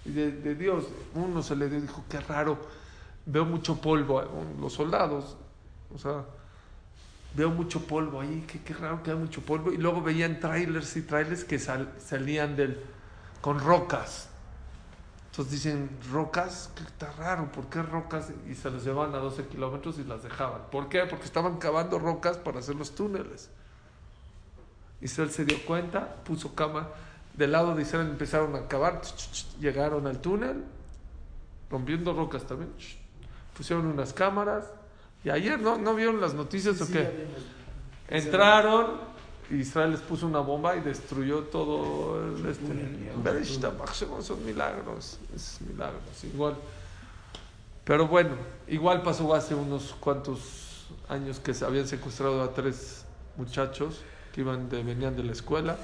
Y 0.05 0.11
de, 0.11 0.31
de 0.31 0.55
Dios, 0.55 0.85
uno 1.15 1.43
se 1.43 1.55
le 1.55 1.69
dijo, 1.69 2.03
qué 2.09 2.19
raro, 2.21 2.57
veo 3.25 3.45
mucho 3.45 3.79
polvo, 3.81 4.23
los 4.59 4.73
soldados, 4.73 5.37
o 5.93 5.97
sea, 5.97 6.25
veo 7.35 7.49
mucho 7.49 7.85
polvo 7.87 8.21
ahí, 8.21 8.45
qué, 8.47 8.61
qué 8.61 8.73
raro 8.73 9.03
que 9.03 9.11
hay 9.11 9.17
mucho 9.17 9.41
polvo. 9.41 9.71
Y 9.71 9.77
luego 9.77 10.01
veían 10.01 10.39
trailers 10.39 10.95
y 10.97 11.01
trailers 11.03 11.43
que 11.43 11.59
sal- 11.59 11.93
salían 11.99 12.55
del, 12.55 12.79
con 13.41 13.59
rocas. 13.59 14.29
Entonces 15.31 15.53
dicen, 15.53 15.89
rocas, 16.11 16.71
que 16.75 16.83
está 16.83 17.09
raro, 17.13 17.49
¿por 17.53 17.67
qué 17.67 17.81
rocas? 17.81 18.31
Y 18.49 18.55
se 18.55 18.69
las 18.69 18.83
llevaban 18.83 19.15
a 19.15 19.19
12 19.19 19.47
kilómetros 19.47 19.97
y 19.97 20.03
las 20.03 20.23
dejaban. 20.23 20.63
¿Por 20.71 20.89
qué? 20.89 21.05
Porque 21.05 21.23
estaban 21.25 21.57
cavando 21.57 21.99
rocas 21.99 22.37
para 22.37 22.59
hacer 22.59 22.75
los 22.75 22.93
túneles. 22.95 23.49
Israel 24.99 25.31
se 25.31 25.45
dio 25.45 25.63
cuenta, 25.65 26.15
puso 26.25 26.53
cama. 26.53 26.89
Del 27.33 27.53
lado 27.53 27.73
de 27.75 27.83
Israel 27.83 28.07
empezaron 28.09 28.55
a 28.57 28.67
cavar, 28.67 29.01
llegaron 29.61 30.05
al 30.05 30.19
túnel, 30.19 30.65
rompiendo 31.69 32.13
rocas 32.13 32.45
también. 32.45 32.71
Pusieron 33.61 33.85
unas 33.85 34.11
cámaras. 34.11 34.65
Y 35.23 35.29
ayer, 35.29 35.59
¿no, 35.59 35.77
¿no 35.77 35.93
vieron 35.93 36.19
las 36.19 36.33
noticias 36.33 36.81
o 36.81 36.91
qué? 36.91 37.27
Entraron, 38.09 38.97
Israel 39.51 39.91
les 39.91 39.99
puso 39.99 40.25
una 40.25 40.39
bomba 40.39 40.75
y 40.75 40.79
destruyó 40.79 41.41
todo 41.41 42.19
el 42.23 42.43
este. 42.47 43.13
Son 44.23 44.43
milagros, 44.43 45.19
es 45.35 45.59
milagros, 45.61 46.23
igual. 46.23 46.55
Pero 47.83 48.07
bueno, 48.07 48.31
igual 48.67 49.03
pasó 49.03 49.31
hace 49.35 49.53
unos 49.53 49.95
cuantos 49.99 50.87
años 51.07 51.39
que 51.39 51.53
se 51.53 51.63
habían 51.63 51.87
secuestrado 51.87 52.41
a 52.41 52.55
tres 52.55 53.05
muchachos 53.37 54.01
que 54.33 54.41
iban 54.41 54.69
de, 54.69 54.81
venían 54.81 55.15
de 55.15 55.21
la 55.23 55.33
escuela. 55.33 55.77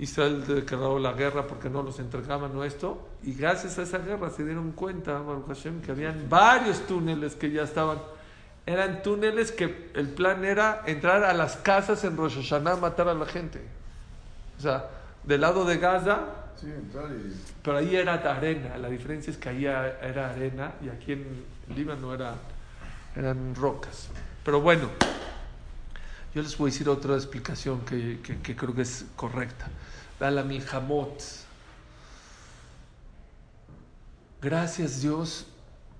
Israel 0.00 0.46
declaró 0.46 0.98
la 0.98 1.12
guerra 1.12 1.46
porque 1.46 1.68
no 1.68 1.82
los 1.82 1.98
entregaban 1.98 2.56
o 2.56 2.64
esto. 2.64 3.06
Y 3.22 3.34
gracias 3.34 3.78
a 3.78 3.82
esa 3.82 3.98
guerra 3.98 4.30
se 4.30 4.44
dieron 4.44 4.72
cuenta, 4.72 5.20
Baruch 5.20 5.46
Hashem, 5.48 5.82
que 5.82 5.90
habían 5.90 6.26
varios 6.30 6.86
túneles 6.86 7.34
que 7.36 7.50
ya 7.50 7.64
estaban. 7.64 7.98
Eran 8.64 9.02
túneles 9.02 9.52
que 9.52 9.90
el 9.94 10.08
plan 10.08 10.42
era 10.46 10.82
entrar 10.86 11.22
a 11.22 11.34
las 11.34 11.56
casas 11.56 12.02
en 12.04 12.16
Rosh 12.16 12.36
Hashanah 12.36 12.76
matar 12.76 13.08
a 13.08 13.14
la 13.14 13.26
gente. 13.26 13.60
O 14.56 14.62
sea, 14.62 14.88
del 15.22 15.42
lado 15.42 15.66
de 15.66 15.76
Gaza, 15.76 16.20
Sí, 16.56 16.66
entrar 16.66 17.10
y... 17.10 17.34
pero 17.62 17.76
ahí 17.76 17.94
era 17.94 18.14
arena. 18.14 18.78
La 18.78 18.88
diferencia 18.88 19.30
es 19.30 19.36
que 19.36 19.50
ahí 19.50 19.66
era 19.66 20.30
arena 20.30 20.72
y 20.82 20.88
aquí 20.88 21.12
en 21.12 21.44
Líbano 21.74 22.14
era, 22.14 22.34
eran 23.16 23.54
rocas. 23.54 24.08
Pero 24.44 24.62
bueno, 24.62 24.88
yo 26.34 26.42
les 26.42 26.56
voy 26.56 26.70
a 26.70 26.72
decir 26.72 26.88
otra 26.88 27.14
explicación 27.14 27.80
que, 27.84 28.20
que- 28.22 28.40
que 28.40 28.56
creo 28.56 28.74
que 28.74 28.82
es 28.82 29.04
correcta. 29.16 29.68
La 30.20 30.42
milhamot. 30.44 31.20
Gracias 34.42 35.02
Dios 35.02 35.46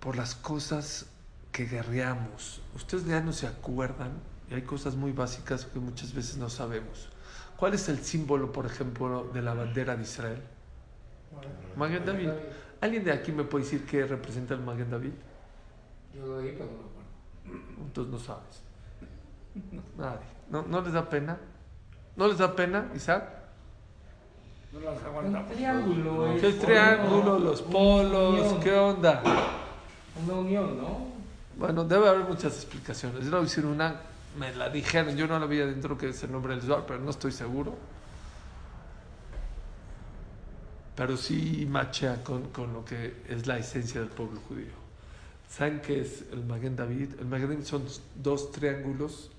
por 0.00 0.16
las 0.16 0.34
cosas 0.34 1.06
que 1.52 1.66
guerreamos. 1.66 2.60
Ustedes 2.74 3.04
ya 3.06 3.20
no 3.20 3.32
se 3.32 3.46
acuerdan 3.46 4.12
y 4.50 4.54
hay 4.54 4.62
cosas 4.62 4.94
muy 4.94 5.12
básicas 5.12 5.64
que 5.66 5.78
muchas 5.78 6.14
veces 6.14 6.36
no 6.36 6.48
sabemos. 6.48 7.08
¿Cuál 7.56 7.74
es 7.74 7.88
el 7.88 7.98
símbolo, 8.02 8.52
por 8.52 8.66
ejemplo, 8.66 9.28
de 9.34 9.42
la 9.42 9.52
bandera 9.54 9.96
de 9.96 10.02
Israel? 10.02 10.42
Maguen 11.76 12.04
David. 12.04 12.30
¿Alguien 12.80 13.04
de 13.04 13.12
aquí 13.12 13.30
me 13.32 13.44
puede 13.44 13.64
decir 13.64 13.84
qué 13.84 14.06
representa 14.06 14.54
el 14.54 14.60
Maguen 14.60 14.90
David? 14.90 15.12
Yo 16.14 16.26
lo 16.26 16.36
oí, 16.38 16.54
pero 16.56 16.70
no. 16.70 17.84
Entonces 17.84 18.10
no 18.12 18.18
sabes. 18.18 18.62
Nadie. 19.98 20.18
¿No, 20.50 20.62
¿No 20.62 20.80
les 20.80 20.92
da 20.92 21.08
pena? 21.08 21.38
¿No 22.16 22.28
les 22.28 22.38
da 22.38 22.54
pena, 22.54 22.88
Isaac? 22.94 23.24
No 24.72 24.80
las 24.80 25.00
Un 25.00 25.06
aguantamos. 25.06 25.52
triángulo. 25.52 26.36
¿Qué 26.40 26.48
es 26.48 26.58
triángulo, 26.60 27.38
los 27.38 27.62
polos? 27.62 28.40
unión. 28.40 28.60
¿Qué 28.60 28.72
onda? 28.72 29.22
Una 30.24 30.34
unión, 30.34 30.78
¿no? 30.78 31.08
Bueno, 31.56 31.84
debe 31.84 32.08
haber 32.08 32.24
muchas 32.24 32.54
explicaciones. 32.54 33.18
Yo 33.18 33.24
le 33.24 33.30
voy 33.30 33.40
a 33.40 33.42
decir 33.42 33.66
una, 33.66 34.00
me 34.38 34.54
la 34.54 34.68
dijeron, 34.70 35.16
yo 35.16 35.26
no 35.26 35.38
la 35.38 35.46
vi 35.46 35.60
adentro 35.60 35.96
que 35.98 36.08
es 36.10 36.22
el 36.22 36.32
nombre 36.32 36.54
del 36.54 36.62
Zohar, 36.62 36.84
pero 36.86 37.00
no 37.00 37.10
estoy 37.10 37.32
seguro. 37.32 37.74
Pero 40.96 41.16
sí 41.16 41.66
machea 41.68 42.22
con, 42.22 42.50
con 42.50 42.72
lo 42.72 42.84
que 42.84 43.22
es 43.28 43.46
la 43.46 43.58
esencia 43.58 44.00
del 44.00 44.10
pueblo 44.10 44.40
judío. 44.48 44.72
¿Saben 45.48 45.80
qué 45.80 46.00
es 46.00 46.24
el 46.32 46.44
Maguen 46.44 46.76
David? 46.76 47.14
El 47.18 47.26
Maguen 47.26 47.48
David 47.50 47.64
son 47.64 47.84
dos 48.16 48.52
triángulos, 48.52 49.30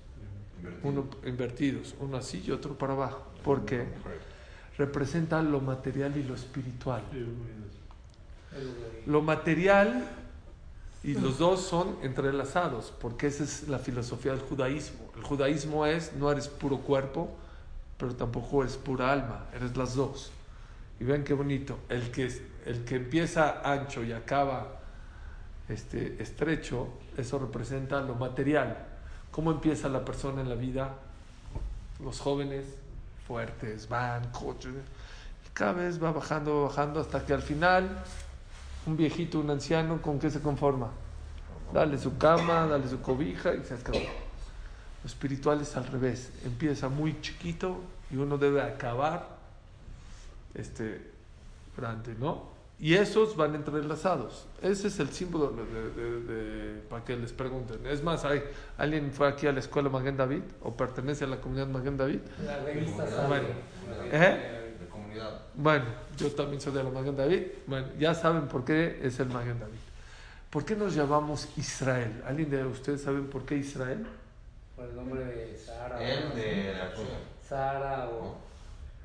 uno 0.82 1.06
invertidos, 1.24 1.94
uno 2.00 2.16
así 2.16 2.42
y 2.46 2.50
otro 2.50 2.76
para 2.76 2.92
abajo. 2.94 3.26
porque 3.44 3.86
Representa 4.78 5.42
lo 5.42 5.60
material 5.60 6.16
y 6.16 6.22
lo 6.22 6.34
espiritual. 6.34 7.02
Lo 9.06 9.22
material 9.22 10.08
y 11.04 11.14
los 11.14 11.38
dos 11.38 11.60
son 11.60 11.96
entrelazados, 12.02 12.92
porque 13.00 13.26
esa 13.26 13.44
es 13.44 13.68
la 13.68 13.78
filosofía 13.78 14.32
del 14.32 14.40
judaísmo. 14.40 15.10
El 15.16 15.22
judaísmo 15.22 15.84
es, 15.84 16.14
no 16.14 16.30
eres 16.30 16.48
puro 16.48 16.78
cuerpo, 16.78 17.30
pero 17.98 18.14
tampoco 18.14 18.62
eres 18.62 18.76
pura 18.76 19.12
alma, 19.12 19.46
eres 19.54 19.76
las 19.76 19.94
dos. 19.94 20.32
Y 21.00 21.04
vean 21.04 21.24
qué 21.24 21.34
bonito, 21.34 21.78
el 21.88 22.10
que, 22.10 22.30
el 22.64 22.84
que 22.84 22.96
empieza 22.96 23.60
ancho 23.70 24.02
y 24.04 24.12
acaba 24.12 24.80
este, 25.68 26.22
estrecho, 26.22 26.88
eso 27.16 27.38
representa 27.38 28.00
lo 28.00 28.14
material. 28.14 28.91
¿Cómo 29.32 29.50
empieza 29.50 29.88
la 29.88 30.04
persona 30.04 30.42
en 30.42 30.48
la 30.48 30.54
vida? 30.54 30.94
Los 31.98 32.20
jóvenes 32.20 32.66
fuertes, 33.26 33.88
van, 33.88 34.30
coches, 34.30 34.74
cada 35.52 35.72
vez 35.72 36.02
va 36.02 36.12
bajando, 36.12 36.64
bajando, 36.64 37.00
hasta 37.00 37.24
que 37.24 37.32
al 37.32 37.42
final 37.42 38.02
un 38.86 38.96
viejito, 38.96 39.40
un 39.40 39.50
anciano, 39.50 40.00
¿con 40.00 40.18
qué 40.18 40.30
se 40.30 40.40
conforma? 40.40 40.90
Dale 41.72 41.98
su 41.98 42.16
cama, 42.18 42.66
dale 42.66 42.88
su 42.88 43.00
cobija 43.00 43.54
y 43.54 43.64
se 43.64 43.74
acabó. 43.74 43.98
Lo 43.98 45.06
espiritual 45.06 45.60
es 45.60 45.76
al 45.76 45.86
revés. 45.86 46.30
Empieza 46.44 46.88
muy 46.88 47.20
chiquito 47.20 47.80
y 48.10 48.16
uno 48.16 48.38
debe 48.38 48.62
acabar 48.62 49.28
este, 50.54 51.10
grande, 51.76 52.14
¿no? 52.18 52.51
Y 52.78 52.94
esos 52.94 53.36
van 53.36 53.54
entrelazados. 53.54 54.46
Ese 54.60 54.88
es 54.88 54.98
el 54.98 55.10
símbolo 55.10 55.50
de, 55.52 55.90
de- 56.02 56.20
de- 56.22 56.80
para 56.88 57.04
que 57.04 57.16
les 57.16 57.32
pregunten. 57.32 57.86
Es 57.86 58.02
más, 58.02 58.24
¿hay, 58.24 58.42
¿alguien 58.76 59.12
fue 59.12 59.28
aquí 59.28 59.46
a 59.46 59.52
la 59.52 59.60
escuela 59.60 59.88
Maguen 59.88 60.16
David 60.16 60.42
o 60.62 60.76
pertenece 60.76 61.24
a 61.24 61.28
la 61.28 61.40
comunidad 61.40 61.68
Maguen 61.68 61.96
David? 61.96 62.18
La 62.44 62.58
revista 62.58 63.26
Bueno. 63.28 63.48
¿Eh? 64.10 64.76
De 64.80 64.86
comunidad. 64.88 65.42
Bueno, 65.54 65.84
yo 66.16 66.30
también 66.32 66.60
soy 66.60 66.72
de 66.72 66.82
la 66.82 66.90
Maguen 66.90 67.16
David. 67.16 67.42
Bueno, 67.68 67.86
ya 68.00 68.14
saben 68.14 68.48
por 68.48 68.64
qué 68.64 68.98
es 69.02 69.20
el 69.20 69.28
Maguen 69.28 69.60
David. 69.60 69.78
¿Por 70.50 70.64
qué 70.64 70.74
nos 70.74 70.94
llamamos 70.94 71.48
Israel? 71.56 72.20
¿Alguien 72.26 72.50
de 72.50 72.64
ustedes 72.66 73.02
saben 73.02 73.28
por 73.28 73.44
qué 73.44 73.56
Israel? 73.58 74.04
Por 74.74 74.86
el 74.86 74.96
nombre 74.96 75.24
de 75.24 75.56
Sara. 75.56 75.96
¿no? 75.98 76.34
de 76.34 76.74
la 76.76 76.90
cosa. 76.90 77.10
Sara 77.48 78.08
o. 78.08 78.36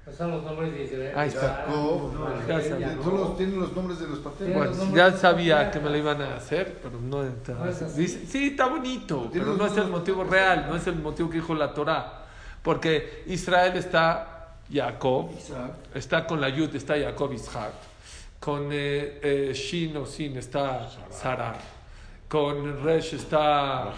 Esos 0.08 0.20
son 0.20 0.32
los 0.32 0.44
nombres 0.44 0.74
de 0.74 0.84
Israel. 0.86 1.14
Ahí 1.18 1.28
está. 1.28 1.66
Jacob, 1.68 2.14
No, 2.14 2.48
ya 2.48 2.62
sabía. 2.62 2.98
Tienen 3.36 3.60
los 3.60 3.76
nombres 3.76 4.00
de 4.00 4.08
los 4.08 4.20
pasteles. 4.20 4.56
Bueno, 4.56 4.96
ya 4.96 5.12
sabía 5.12 5.70
que 5.70 5.80
me 5.82 5.90
lo 5.90 5.98
iban 5.98 6.22
a 6.22 6.36
hacer, 6.38 6.80
pero 6.82 6.98
no 7.02 7.20
así. 7.20 8.02
Dice, 8.02 8.26
sí, 8.26 8.48
está 8.48 8.68
bonito, 8.68 9.30
pero 9.34 9.54
no 9.56 9.66
es 9.66 9.76
el 9.76 9.90
motivo 9.90 10.24
real, 10.24 10.68
no 10.70 10.78
es 10.78 10.88
el 10.88 10.96
motivo 10.96 11.30
que 11.30 11.38
dijo 11.38 11.54
la 11.54 11.74
Torah. 11.74 12.24
Porque 12.64 13.24
Israel 13.28 13.76
está 13.76 14.56
Jacob, 14.72 15.30
está 15.94 16.26
con 16.26 16.40
la 16.40 16.50
Yud, 16.50 16.74
está 16.74 16.98
Jacob 16.98 17.34
Ishak. 17.34 17.74
Con 18.40 18.70
eh, 18.72 19.20
eh, 19.22 19.52
Shin 19.54 19.98
o 19.98 20.06
Sin 20.06 20.38
está 20.38 20.88
Sarah. 21.10 21.56
Con 22.30 22.82
Resh 22.84 23.14
está. 23.16 23.92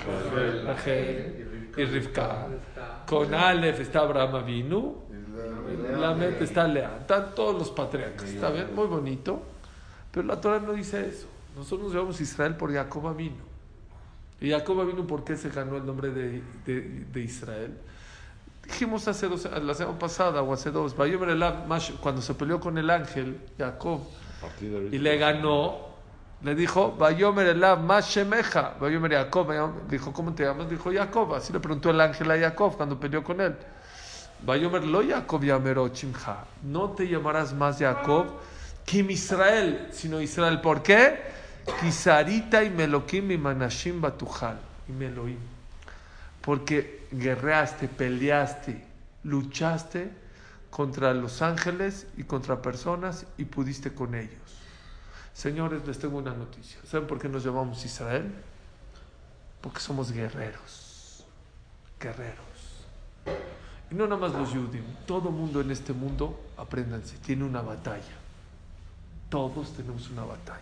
Rachel. 0.66 1.50
y 1.78 1.86
Rivka. 1.86 2.48
Con 3.06 3.34
Aleph 3.34 3.80
está 3.80 4.00
Abraham 4.02 4.36
Avinu, 4.36 5.09
la 6.00 6.14
mente 6.14 6.44
está 6.44 6.68
Lea. 6.68 6.98
Están 7.02 7.34
todos 7.36 7.58
los 7.58 7.72
patriarcas. 7.72 8.30
Está 8.30 8.50
bien, 8.50 8.74
muy 8.76 8.88
bonito. 8.88 9.42
Pero 10.12 10.26
la 10.26 10.40
Torah 10.40 10.60
no 10.60 10.74
dice 10.74 11.08
eso. 11.08 11.28
Nosotros 11.56 11.88
nos 11.88 11.94
llamamos 11.94 12.22
Israel 12.22 12.56
por 12.56 12.74
Jacob 12.74 13.08
Avinu. 13.08 13.36
Y 14.42 14.52
Jacob 14.52 14.80
Avinu, 14.80 15.06
¿por 15.06 15.24
qué 15.24 15.36
se 15.36 15.50
ganó 15.50 15.78
el 15.78 15.86
nombre 15.86 16.10
de, 16.12 16.42
de, 16.66 16.82
de 17.12 17.22
Israel? 17.22 17.78
Dijimos 18.70 19.08
hace 19.08 19.28
dos, 19.28 19.50
la 19.64 19.74
semana 19.74 19.98
pasada 19.98 20.44
o 20.44 20.54
hace 20.54 20.70
dos, 20.70 20.94
cuando 20.94 22.22
se 22.22 22.34
peleó 22.36 22.60
con 22.60 22.78
el 22.78 22.90
ángel, 22.90 23.40
Jacob, 23.58 24.02
y 24.92 25.00
le 25.00 25.18
ganó, 25.18 25.90
le 26.44 26.54
dijo, 26.54 26.96
Bayomer 26.96 27.48
Elav 27.48 27.82
Mashemeja, 27.82 28.76
Bayomer 28.80 29.14
Jacob, 29.14 29.48
dijo, 29.90 30.14
¿cómo 30.14 30.36
te 30.36 30.44
llamas? 30.44 30.70
Dijo 30.70 30.92
Jacob, 30.94 31.34
así 31.34 31.52
le 31.52 31.60
preguntó 31.60 31.90
el 31.90 32.00
ángel 32.00 32.30
a 32.30 32.38
Jacob 32.38 32.78
cuando 32.78 33.00
peleó 33.00 33.24
con 33.24 33.42
él. 33.42 33.56
Lo 34.46 35.04
Jacob 35.08 35.42
no 36.64 36.92
te 36.92 37.08
llamarás 37.08 37.54
más 37.54 37.78
Jacob, 37.78 38.28
Kim 38.86 39.12
Israel, 39.12 39.90
sino 39.92 40.22
Israel. 40.22 40.62
¿Por 40.62 40.82
qué? 40.82 41.22
Kisarita 41.82 42.64
y 42.64 42.70
Melokim 42.70 43.32
y 43.32 43.38
Manashim 43.38 44.02
Batujal, 44.02 44.60
y 44.88 44.92
Meloim. 44.92 45.38
Porque 46.42 47.08
guerreaste, 47.12 47.88
peleaste, 47.88 48.84
luchaste 49.24 50.10
contra 50.70 51.14
los 51.14 51.42
ángeles 51.42 52.08
y 52.18 52.24
contra 52.24 52.62
personas 52.62 53.26
y 53.38 53.46
pudiste 53.46 53.94
con 53.94 54.16
ellos. 54.16 54.40
Señores, 55.34 55.86
les 55.86 56.00
tengo 56.00 56.18
una 56.18 56.34
noticia. 56.34 56.80
¿Saben 56.86 57.08
por 57.08 57.20
qué 57.20 57.30
nos 57.30 57.44
llamamos 57.44 57.86
Israel? 57.86 58.32
Porque 59.62 59.80
somos 59.80 60.12
guerreros. 60.12 61.26
Guerreros. 62.00 62.40
Y 63.92 63.96
no 63.96 64.06
nada 64.06 64.22
más 64.22 64.34
los 64.34 64.50
judíos. 64.50 64.86
Todo 65.06 65.32
mundo 65.32 65.62
en 65.62 65.72
este 65.72 65.94
mundo, 65.94 66.40
apréndanse, 66.58 67.18
tiene 67.18 67.44
una 67.44 67.62
batalla. 67.62 68.18
Todos 69.30 69.74
tenemos 69.74 70.10
una 70.10 70.24
batalla. 70.24 70.60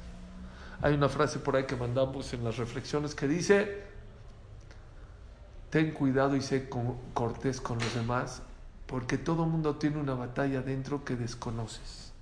Hay 0.81 0.93
una 0.93 1.09
frase 1.09 1.39
por 1.39 1.55
ahí 1.55 1.65
que 1.65 1.75
mandamos 1.75 2.33
en 2.33 2.43
las 2.43 2.57
reflexiones 2.57 3.15
que 3.15 3.27
dice, 3.27 3.83
ten 5.69 5.91
cuidado 5.91 6.35
y 6.35 6.41
sé 6.41 6.69
cortés 7.13 7.59
con 7.59 7.79
los 7.79 7.93
demás, 7.95 8.41
porque 8.85 9.17
todo 9.17 9.45
mundo 9.45 9.75
tiene 9.75 9.97
una 9.97 10.13
batalla 10.13 10.61
dentro 10.61 11.03
que 11.03 11.15
desconoces. 11.15 12.13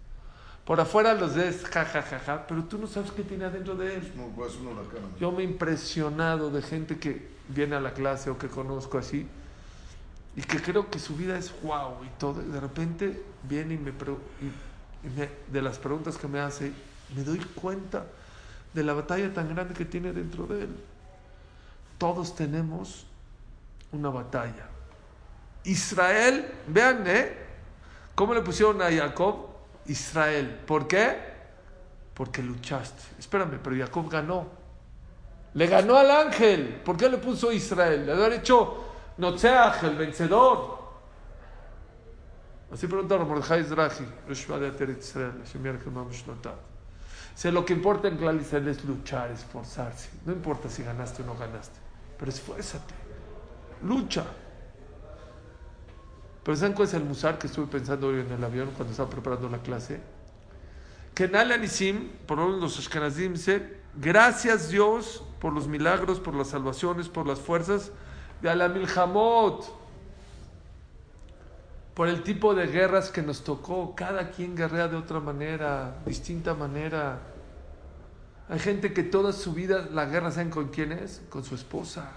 Por 0.65 0.79
afuera 0.79 1.13
los 1.13 1.35
ves, 1.35 1.63
ja, 1.65 1.85
ja, 1.85 2.01
ja, 2.01 2.19
ja, 2.19 2.47
pero 2.47 2.63
tú 2.63 2.79
no 2.79 2.87
sabes 2.87 3.11
qué 3.11 3.21
tiene 3.21 3.45
adentro 3.45 3.75
de 3.75 3.97
él. 3.97 4.11
Yo 5.19 5.31
me 5.31 5.43
he 5.43 5.45
impresionado 5.45 6.49
de 6.49 6.63
gente 6.63 6.97
que 6.97 7.27
viene 7.49 7.75
a 7.75 7.79
la 7.79 7.93
clase 7.93 8.31
o 8.31 8.39
que 8.39 8.47
conozco 8.47 8.97
así 8.97 9.27
y 10.35 10.41
que 10.41 10.61
creo 10.61 10.89
que 10.89 10.99
su 10.99 11.15
vida 11.15 11.37
es 11.37 11.53
wow 11.61 12.03
y 12.03 12.09
todo. 12.19 12.41
Y 12.41 12.45
de 12.45 12.59
repente 12.59 13.23
viene 13.43 13.75
y 13.75 13.77
me, 13.77 13.91
y 13.91 15.51
de 15.51 15.61
las 15.61 15.77
preguntas 15.77 16.17
que 16.17 16.27
me 16.27 16.39
hace, 16.39 16.71
me 17.15 17.23
doy 17.23 17.39
cuenta 17.39 18.05
de 18.73 18.83
la 18.83 18.93
batalla 18.93 19.33
tan 19.33 19.53
grande 19.53 19.73
que 19.73 19.85
tiene 19.85 20.11
dentro 20.11 20.45
de 20.47 20.63
él. 20.63 20.75
Todos 21.97 22.35
tenemos 22.35 23.05
una 23.91 24.09
batalla. 24.09 24.67
Israel, 25.63 26.51
vean, 26.67 27.03
¿eh? 27.07 27.37
¿Cómo 28.13 28.33
le 28.33 28.41
pusieron 28.41 28.81
a 28.81 28.91
Jacob? 28.91 29.47
Israel. 29.87 30.59
¿Por 30.65 30.87
qué? 30.87 31.17
Porque 32.13 32.41
luchaste. 32.41 33.01
Espérame, 33.17 33.59
pero 33.63 33.75
Jacob 33.77 34.09
ganó. 34.09 34.47
Le 35.53 35.67
ganó 35.67 35.95
al 35.95 36.11
ángel. 36.11 36.81
¿Por 36.83 36.97
qué 36.97 37.07
le 37.07 37.17
puso 37.17 37.51
Israel? 37.51 38.05
Le 38.05 38.11
había 38.11 38.35
hecho 38.35 38.84
Notzeach, 39.17 39.83
el 39.83 39.95
vencedor. 39.95 40.85
Así 42.71 42.87
preguntó 42.87 43.17
Mordechai 43.19 43.63
Zrahi, 43.63 44.05
Israel, 44.29 44.73
lo 47.51 47.65
que 47.65 47.73
importa 47.73 48.07
en 48.07 48.17
Clal 48.17 48.39
es 48.39 48.83
luchar, 48.85 49.31
esforzarse. 49.31 50.09
No 50.25 50.33
importa 50.33 50.69
si 50.69 50.83
ganaste 50.83 51.21
o 51.23 51.25
no 51.25 51.35
ganaste, 51.35 51.77
pero 52.17 52.31
esfuérzate. 52.31 52.93
Lucha. 53.83 54.25
Pero 56.43 56.57
¿saben 56.57 56.73
cuál 56.73 56.87
es 56.87 56.93
el 56.93 57.03
musar 57.03 57.37
que 57.37 57.47
estuve 57.47 57.67
pensando 57.67 58.07
hoy 58.07 58.19
en 58.21 58.31
el 58.31 58.43
avión 58.43 58.69
cuando 58.75 58.91
estaba 58.91 59.09
preparando 59.09 59.49
la 59.49 59.59
clase? 59.59 59.99
Que 61.13 61.25
en 61.25 61.35
Al-Anisim, 61.35 62.09
por 62.27 62.37
lo 62.37 62.49
los 62.49 62.77
Ashkenazim, 62.77 63.33
dice, 63.33 63.79
gracias 63.95 64.69
Dios 64.69 65.23
por 65.39 65.53
los 65.53 65.67
milagros, 65.67 66.19
por 66.19 66.35
las 66.35 66.49
salvaciones, 66.49 67.09
por 67.09 67.25
las 67.25 67.39
fuerzas 67.39 67.91
de 68.45 68.51
Alamilhamot, 68.51 69.65
por 71.95 72.07
el 72.07 72.21
tipo 72.21 72.53
de 72.53 72.67
guerras 72.67 73.09
que 73.09 73.23
nos 73.23 73.43
tocó. 73.43 73.95
Cada 73.95 74.29
quien 74.29 74.55
guerrea 74.55 74.87
de 74.87 74.95
otra 74.95 75.19
manera, 75.19 75.95
distinta 76.05 76.53
manera. 76.53 77.21
Hay 78.47 78.59
gente 78.59 78.93
que 78.93 79.01
toda 79.01 79.33
su 79.33 79.53
vida 79.53 79.87
la 79.91 80.05
guerra, 80.05 80.29
¿saben 80.29 80.51
con 80.51 80.67
quién 80.67 80.91
es? 80.91 81.23
Con 81.27 81.43
su 81.43 81.55
esposa. 81.55 82.11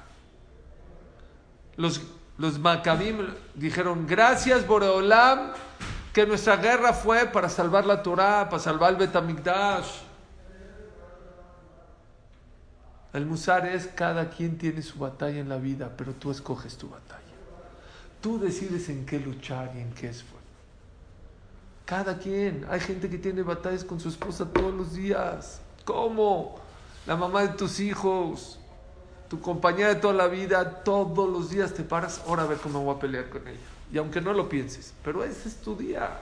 Los, 1.76 2.02
los 2.36 2.58
Maccabim 2.58 3.28
dijeron, 3.54 4.06
gracias 4.06 4.66
Boreolam, 4.66 5.52
que 6.12 6.26
nuestra 6.26 6.56
guerra 6.56 6.92
fue 6.92 7.24
para 7.24 7.48
salvar 7.48 7.86
la 7.86 8.02
Torah, 8.02 8.50
para 8.50 8.62
salvar 8.62 8.90
el 8.90 8.96
Betamigdash. 8.98 10.08
El 13.12 13.27
Musar 13.27 13.66
es 13.66 13.87
cada 13.87 14.31
quien 14.31 14.59
tiene 14.59 14.83
su 14.83 14.99
batalla 14.99 15.38
en 15.38 15.49
la 15.49 15.57
vida, 15.57 15.92
pero 15.97 16.12
tú 16.12 16.31
escoges 16.31 16.77
tu 16.77 16.88
batalla. 16.88 17.23
Tú 18.21 18.38
decides 18.38 18.88
en 18.88 19.07
qué 19.07 19.18
luchar 19.18 19.73
y 19.77 19.81
en 19.81 19.92
qué 19.92 20.09
esfuerzo. 20.09 20.38
Cada 21.85 22.18
quien. 22.18 22.66
Hay 22.68 22.81
gente 22.81 23.09
que 23.09 23.18
tiene 23.18 23.42
batallas 23.42 23.85
con 23.85 23.99
su 23.99 24.09
esposa 24.09 24.47
todos 24.47 24.75
los 24.75 24.94
días. 24.94 25.61
¿Cómo? 25.85 26.61
La 27.07 27.16
mamá 27.16 27.42
de 27.42 27.49
tus 27.49 27.81
hijos 27.81 28.59
tu 29.29 29.40
compañera 29.40 29.90
de 29.90 29.97
toda 29.97 30.14
la 30.14 30.27
vida, 30.27 30.83
todos 30.83 31.29
los 31.29 31.51
días 31.51 31.75
te 31.75 31.83
paras, 31.83 32.23
ahora 32.27 32.44
a 32.44 32.47
ver 32.47 32.59
cómo 32.59 32.83
voy 32.83 32.97
a 32.97 32.99
pelear 32.99 33.29
con 33.29 33.47
ella. 33.47 33.59
Y 33.92 33.99
aunque 33.99 34.21
no 34.21 34.33
lo 34.33 34.49
pienses, 34.49 34.94
pero 35.05 35.23
ese 35.23 35.49
es 35.49 35.57
tu 35.57 35.77
día. 35.77 36.18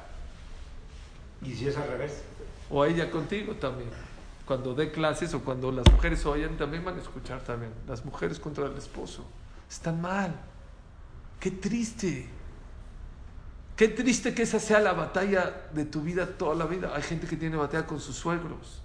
¿Y 1.43 1.55
si 1.55 1.69
es 1.69 1.77
al 1.77 1.89
revés? 1.89 2.23
O 2.69 2.85
ella 2.85 3.11
contigo 3.11 3.55
también. 3.55 3.91
Cuando 4.47 4.75
dé 4.75 4.91
clases 4.91 5.35
o 5.35 5.41
cuando 5.43 5.71
las 5.73 5.91
mujeres 5.93 6.25
oyen, 6.25 6.57
también 6.57 6.85
van 6.85 6.97
a 6.97 7.03
escuchar 7.03 7.43
también. 7.43 7.73
Las 7.87 8.05
mujeres 8.05 8.39
contra 8.39 8.67
el 8.67 8.77
esposo. 8.77 9.27
Están 9.69 10.01
mal. 10.01 10.35
Qué 11.39 11.51
triste. 11.51 12.29
Qué 13.77 13.89
triste 13.89 14.33
que 14.33 14.43
esa 14.43 14.59
sea 14.59 14.81
la 14.81 14.95
batalla 14.95 15.69
de 15.75 15.85
tu 15.85 16.01
vida 16.01 16.27
toda 16.27 16.55
la 16.55 16.67
vida. 16.67 16.93
Hay 16.95 17.03
gente 17.03 17.27
que 17.27 17.37
tiene 17.37 17.57
batalla 17.57 17.87
con 17.87 18.01
sus 18.01 18.17
suegros 18.17 18.81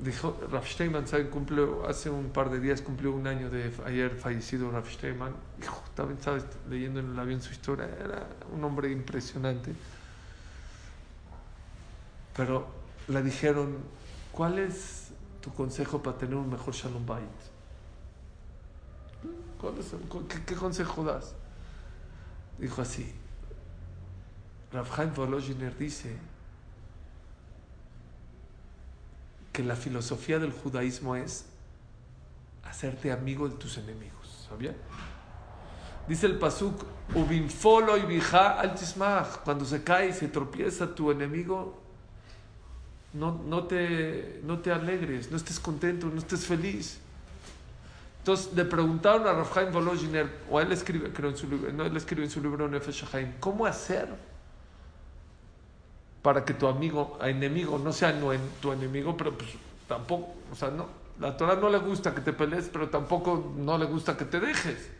dijo 0.00 0.38
Rav 0.50 0.66
Steinman, 0.66 1.04
Cumplió, 1.30 1.86
hace 1.88 2.10
un 2.10 2.30
par 2.30 2.50
de 2.50 2.60
días 2.60 2.82
cumplió 2.82 3.12
un 3.12 3.26
año 3.26 3.50
de 3.50 3.72
ayer 3.86 4.10
fallecido 4.10 4.70
Rav 4.70 4.88
Steinman. 4.88 5.34
Dijo, 5.58 5.82
también 5.94 6.18
estaba 6.18 6.38
leyendo 6.68 7.00
en 7.00 7.12
el 7.12 7.18
avión 7.18 7.40
su 7.40 7.52
historia, 7.52 7.86
era 7.86 8.26
un 8.52 8.62
hombre 8.64 8.90
impresionante. 8.90 9.72
Pero 12.36 12.66
le 13.08 13.22
dijeron, 13.22 13.78
¿cuál 14.32 14.58
es 14.58 15.08
tu 15.40 15.52
consejo 15.52 16.02
para 16.02 16.16
tener 16.16 16.36
un 16.36 16.50
mejor 16.50 16.74
Shalom 16.74 17.04
Bait? 17.06 17.24
qué, 20.46 20.54
consejo 20.54 21.04
das? 21.04 21.34
Dijo 22.58 22.82
así, 22.82 23.12
Rav 24.72 25.14
Volozhiner 25.14 25.76
dice, 25.76 26.16
que 29.54 29.62
la 29.62 29.76
filosofía 29.76 30.40
del 30.40 30.52
judaísmo 30.52 31.14
es 31.14 31.46
hacerte 32.64 33.12
amigo 33.12 33.48
de 33.48 33.54
tus 33.54 33.78
enemigos. 33.78 34.46
¿Sabía? 34.48 34.74
Dice 36.08 36.26
el 36.26 36.38
pasuk, 36.38 36.84
ubinfolo 37.14 37.96
y 37.96 38.20
al 38.32 38.74
Cuando 39.44 39.64
se 39.64 39.82
cae 39.84 40.08
y 40.08 40.12
se 40.12 40.26
tropieza 40.26 40.94
tu 40.94 41.12
enemigo, 41.12 41.83
no, 43.14 43.40
no, 43.46 43.64
te, 43.64 44.40
no 44.44 44.58
te 44.58 44.72
alegres, 44.72 45.30
no 45.30 45.36
estés 45.36 45.58
contento, 45.60 46.08
no 46.08 46.18
estés 46.18 46.46
feliz. 46.46 46.98
Entonces 48.18 48.52
le 48.54 48.64
preguntaron 48.64 49.26
a 49.26 49.32
Rafael 49.32 49.70
Volozhiner, 49.70 50.30
o 50.50 50.60
él 50.60 50.72
escribe, 50.72 51.12
creo 51.12 51.30
en 51.30 51.36
su 51.36 51.48
libro, 51.48 51.72
no, 51.72 51.84
él 51.84 51.96
escribe 51.96 52.24
en 52.24 52.30
su 52.30 52.42
libro 52.42 52.68
Nefesh 52.68 53.04
¿cómo 53.38 53.66
hacer 53.66 54.08
para 56.22 56.44
que 56.44 56.54
tu 56.54 56.66
amigo, 56.66 57.18
enemigo, 57.22 57.78
no 57.78 57.92
sea 57.92 58.18
tu 58.60 58.72
enemigo, 58.72 59.16
pero 59.16 59.36
pues 59.36 59.50
tampoco, 59.86 60.34
o 60.50 60.54
sea, 60.54 60.70
no, 60.70 60.86
la 61.20 61.36
Torah 61.36 61.56
no 61.56 61.68
le 61.68 61.78
gusta 61.78 62.14
que 62.14 62.22
te 62.22 62.32
pelees, 62.32 62.70
pero 62.72 62.88
tampoco 62.88 63.52
no 63.56 63.76
le 63.78 63.84
gusta 63.84 64.16
que 64.16 64.24
te 64.24 64.40
dejes. 64.40 64.90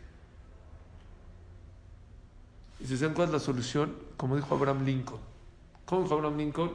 Y 2.79 2.85
si 2.85 2.97
se 2.97 3.09
cuál 3.09 3.29
es 3.29 3.33
la 3.33 3.39
solución, 3.39 3.95
como 4.17 4.35
dijo 4.35 4.53
Abraham 4.53 4.85
Lincoln. 4.85 5.19
¿Cómo 5.85 6.03
dijo 6.03 6.13
Abraham 6.13 6.37
Lincoln? 6.37 6.71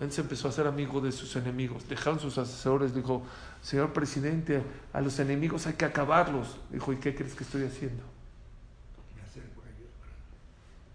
Él 0.00 0.10
se 0.10 0.22
empezó 0.22 0.48
a 0.48 0.50
hacer 0.50 0.66
amigo 0.66 1.00
de 1.02 1.12
sus 1.12 1.36
enemigos. 1.36 1.86
Dejaron 1.86 2.18
sus 2.18 2.38
asesores, 2.38 2.94
dijo, 2.94 3.22
señor 3.60 3.92
presidente, 3.92 4.62
a 4.94 5.00
los 5.02 5.18
enemigos 5.18 5.66
hay 5.66 5.74
que 5.74 5.84
acabarlos. 5.84 6.56
Dijo, 6.70 6.92
¿y 6.92 6.96
qué 6.96 7.14
crees 7.14 7.34
que 7.34 7.44
estoy 7.44 7.64
haciendo? 7.64 8.02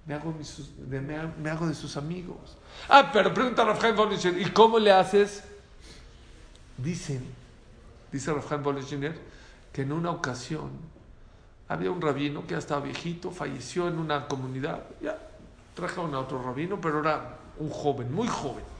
Me 0.07 0.13
hago, 0.13 0.35
de, 0.87 1.01
me, 1.01 1.49
hago 1.49 1.67
de 1.67 1.73
sus 1.73 1.97
amigos. 1.97 2.57
Ah, 2.89 3.09
pero 3.11 3.33
pregunta 3.33 3.63
a 3.63 3.65
Rafael 3.65 3.95
¿y 4.39 4.51
cómo 4.51 4.77
le 4.77 4.91
haces? 4.91 5.43
Dicen, 6.77 7.25
dice 8.11 8.31
Rafael 8.31 8.61
Bollinger, 8.61 9.19
que 9.73 9.81
en 9.81 9.91
una 9.91 10.11
ocasión 10.11 10.69
había 11.67 11.89
un 11.89 12.01
rabino 12.01 12.45
que 12.45 12.51
ya 12.51 12.59
estaba 12.59 12.81
viejito, 12.81 13.31
falleció 13.31 13.87
en 13.87 13.97
una 13.97 14.27
comunidad. 14.27 14.83
Ya 15.01 15.17
trajeron 15.73 16.13
a 16.13 16.19
otro 16.19 16.41
rabino, 16.41 16.79
pero 16.79 16.99
era 16.99 17.37
un 17.57 17.69
joven, 17.69 18.13
muy 18.13 18.27
joven. 18.27 18.74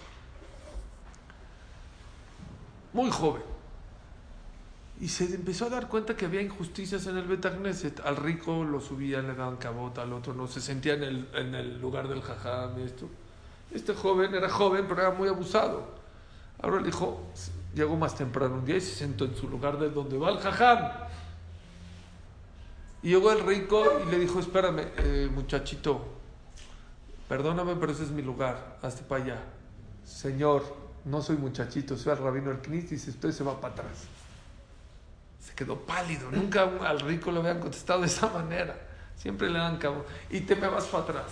Muy 2.96 3.12
joven. 3.12 3.44
Y 5.02 5.10
se 5.10 5.26
empezó 5.26 5.66
a 5.66 5.70
dar 5.70 5.90
cuenta 5.90 6.16
que 6.16 6.28
había 6.28 6.42
injusticias 6.42 7.06
en 7.08 7.18
el 7.18 7.28
Betagneset. 7.28 8.00
Al 8.00 8.16
rico 8.16 8.64
lo 8.64 8.80
subían, 8.80 9.28
le 9.28 9.36
daban 9.36 9.58
cabota, 9.58 10.04
al 10.04 10.14
otro 10.14 10.34
no. 10.34 10.48
Se 10.48 10.62
sentía 10.62 10.94
en 10.94 11.04
el, 11.04 11.30
en 11.34 11.56
el 11.56 11.82
lugar 11.82 12.08
del 12.08 12.22
jajam 12.22 12.80
esto. 12.80 13.10
Este 13.74 13.94
joven 13.94 14.34
era 14.34 14.48
joven, 14.48 14.86
pero 14.88 15.02
era 15.02 15.12
muy 15.12 15.28
abusado. 15.28 15.86
Ahora 16.62 16.80
el 16.80 16.88
hijo 16.88 17.22
llegó 17.74 17.98
más 17.98 18.16
temprano 18.16 18.56
un 18.56 18.66
día 18.66 18.78
y 18.78 18.82
se 18.82 18.96
sentó 18.96 19.26
en 19.26 19.36
su 19.36 19.50
lugar 19.50 19.78
de 19.78 19.90
donde 19.90 20.18
va 20.18 20.30
el 20.30 20.38
jajam. 20.38 20.90
Y 23.04 23.10
llegó 23.10 23.30
el 23.34 23.46
rico 23.46 23.84
y 24.08 24.10
le 24.10 24.20
dijo, 24.20 24.40
espérame, 24.40 24.88
eh, 25.00 25.30
muchachito, 25.36 26.02
perdóname, 27.28 27.76
pero 27.76 27.92
ese 27.92 28.04
es 28.04 28.12
mi 28.12 28.22
lugar, 28.22 28.78
hazte 28.82 29.04
para 29.04 29.22
allá. 29.22 29.44
Señor, 30.06 30.85
no 31.06 31.22
soy 31.22 31.38
muchachito, 31.38 31.98
soy 31.98 32.14
el 32.14 32.20
rabino 32.20 32.50
del 32.50 32.60
Knis 32.60 32.92
y 32.92 33.10
usted 33.10 33.32
se 33.32 33.44
va 33.44 33.60
para 33.62 33.74
atrás. 33.74 34.06
Se 35.40 35.54
quedó 35.54 35.80
pálido, 35.80 36.32
nunca 36.32 36.70
al 36.82 37.00
rico 37.00 37.32
le 37.32 37.40
habían 37.40 37.60
contestado 37.60 38.02
de 38.02 38.08
esa 38.08 38.30
manera. 38.30 38.76
Siempre 39.16 39.50
le 39.50 39.60
dan 39.60 39.78
cabo. 39.78 40.04
Y 40.30 40.42
te 40.42 40.56
me 40.56 40.68
vas 40.68 40.86
para 40.86 41.04
atrás. 41.04 41.32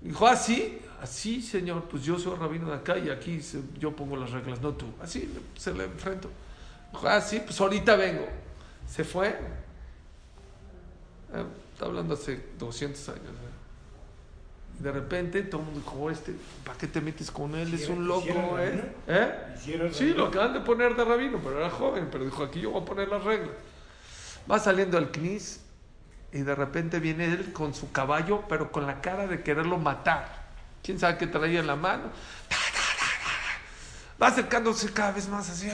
Dijo, 0.00 0.26
así, 0.26 0.80
¿Ah, 0.98 1.02
así, 1.02 1.40
señor, 1.40 1.84
pues 1.84 2.02
yo 2.02 2.18
soy 2.18 2.34
el 2.34 2.40
rabino 2.40 2.68
de 2.68 2.76
acá 2.76 2.98
y 2.98 3.10
aquí 3.10 3.40
yo 3.78 3.94
pongo 3.94 4.16
las 4.16 4.30
reglas, 4.30 4.60
no 4.60 4.72
tú. 4.72 4.86
Así 5.00 5.32
se 5.56 5.72
le 5.72 5.84
enfrentó. 5.84 6.30
Dijo, 6.92 7.08
así, 7.08 7.40
pues 7.40 7.60
ahorita 7.60 7.96
vengo. 7.96 8.26
Se 8.88 9.04
fue. 9.04 9.28
Eh, 9.28 9.34
está 11.72 11.86
hablando 11.86 12.14
hace 12.14 12.44
200 12.58 13.08
años. 13.08 13.22
De 14.78 14.92
repente 14.92 15.42
todo 15.42 15.62
el 15.62 15.66
mundo 15.66 15.80
dijo, 15.80 15.96
oh, 15.96 16.10
este, 16.10 16.34
¿para 16.64 16.76
qué 16.76 16.86
te 16.86 17.00
metes 17.00 17.30
con 17.30 17.54
él? 17.54 17.72
Es 17.72 17.88
un 17.88 18.06
loco, 18.06 18.58
¿eh? 18.58 18.92
¿Eh? 19.06 19.90
Sí, 19.92 20.12
lo 20.12 20.26
acaban 20.26 20.52
de 20.52 20.60
poner 20.60 20.94
de 20.94 21.04
rabino, 21.04 21.40
pero 21.42 21.58
era 21.58 21.70
joven, 21.70 22.08
pero 22.12 22.24
dijo, 22.24 22.42
aquí 22.42 22.60
yo 22.60 22.70
voy 22.72 22.82
a 22.82 22.84
poner 22.84 23.08
las 23.08 23.24
reglas. 23.24 23.54
Va 24.50 24.58
saliendo 24.58 24.98
al 24.98 25.10
CNIS 25.10 25.60
y 26.32 26.40
de 26.40 26.54
repente 26.54 27.00
viene 27.00 27.24
él 27.24 27.52
con 27.52 27.74
su 27.74 27.90
caballo, 27.90 28.44
pero 28.48 28.70
con 28.70 28.86
la 28.86 29.00
cara 29.00 29.26
de 29.26 29.42
quererlo 29.42 29.78
matar. 29.78 30.46
¿Quién 30.82 31.00
sabe 31.00 31.16
qué 31.16 31.26
traía 31.26 31.60
en 31.60 31.66
la 31.66 31.76
mano? 31.76 32.10
Va 34.22 34.28
acercándose 34.28 34.92
cada 34.92 35.12
vez 35.12 35.28
más 35.28 35.48
así. 35.50 35.70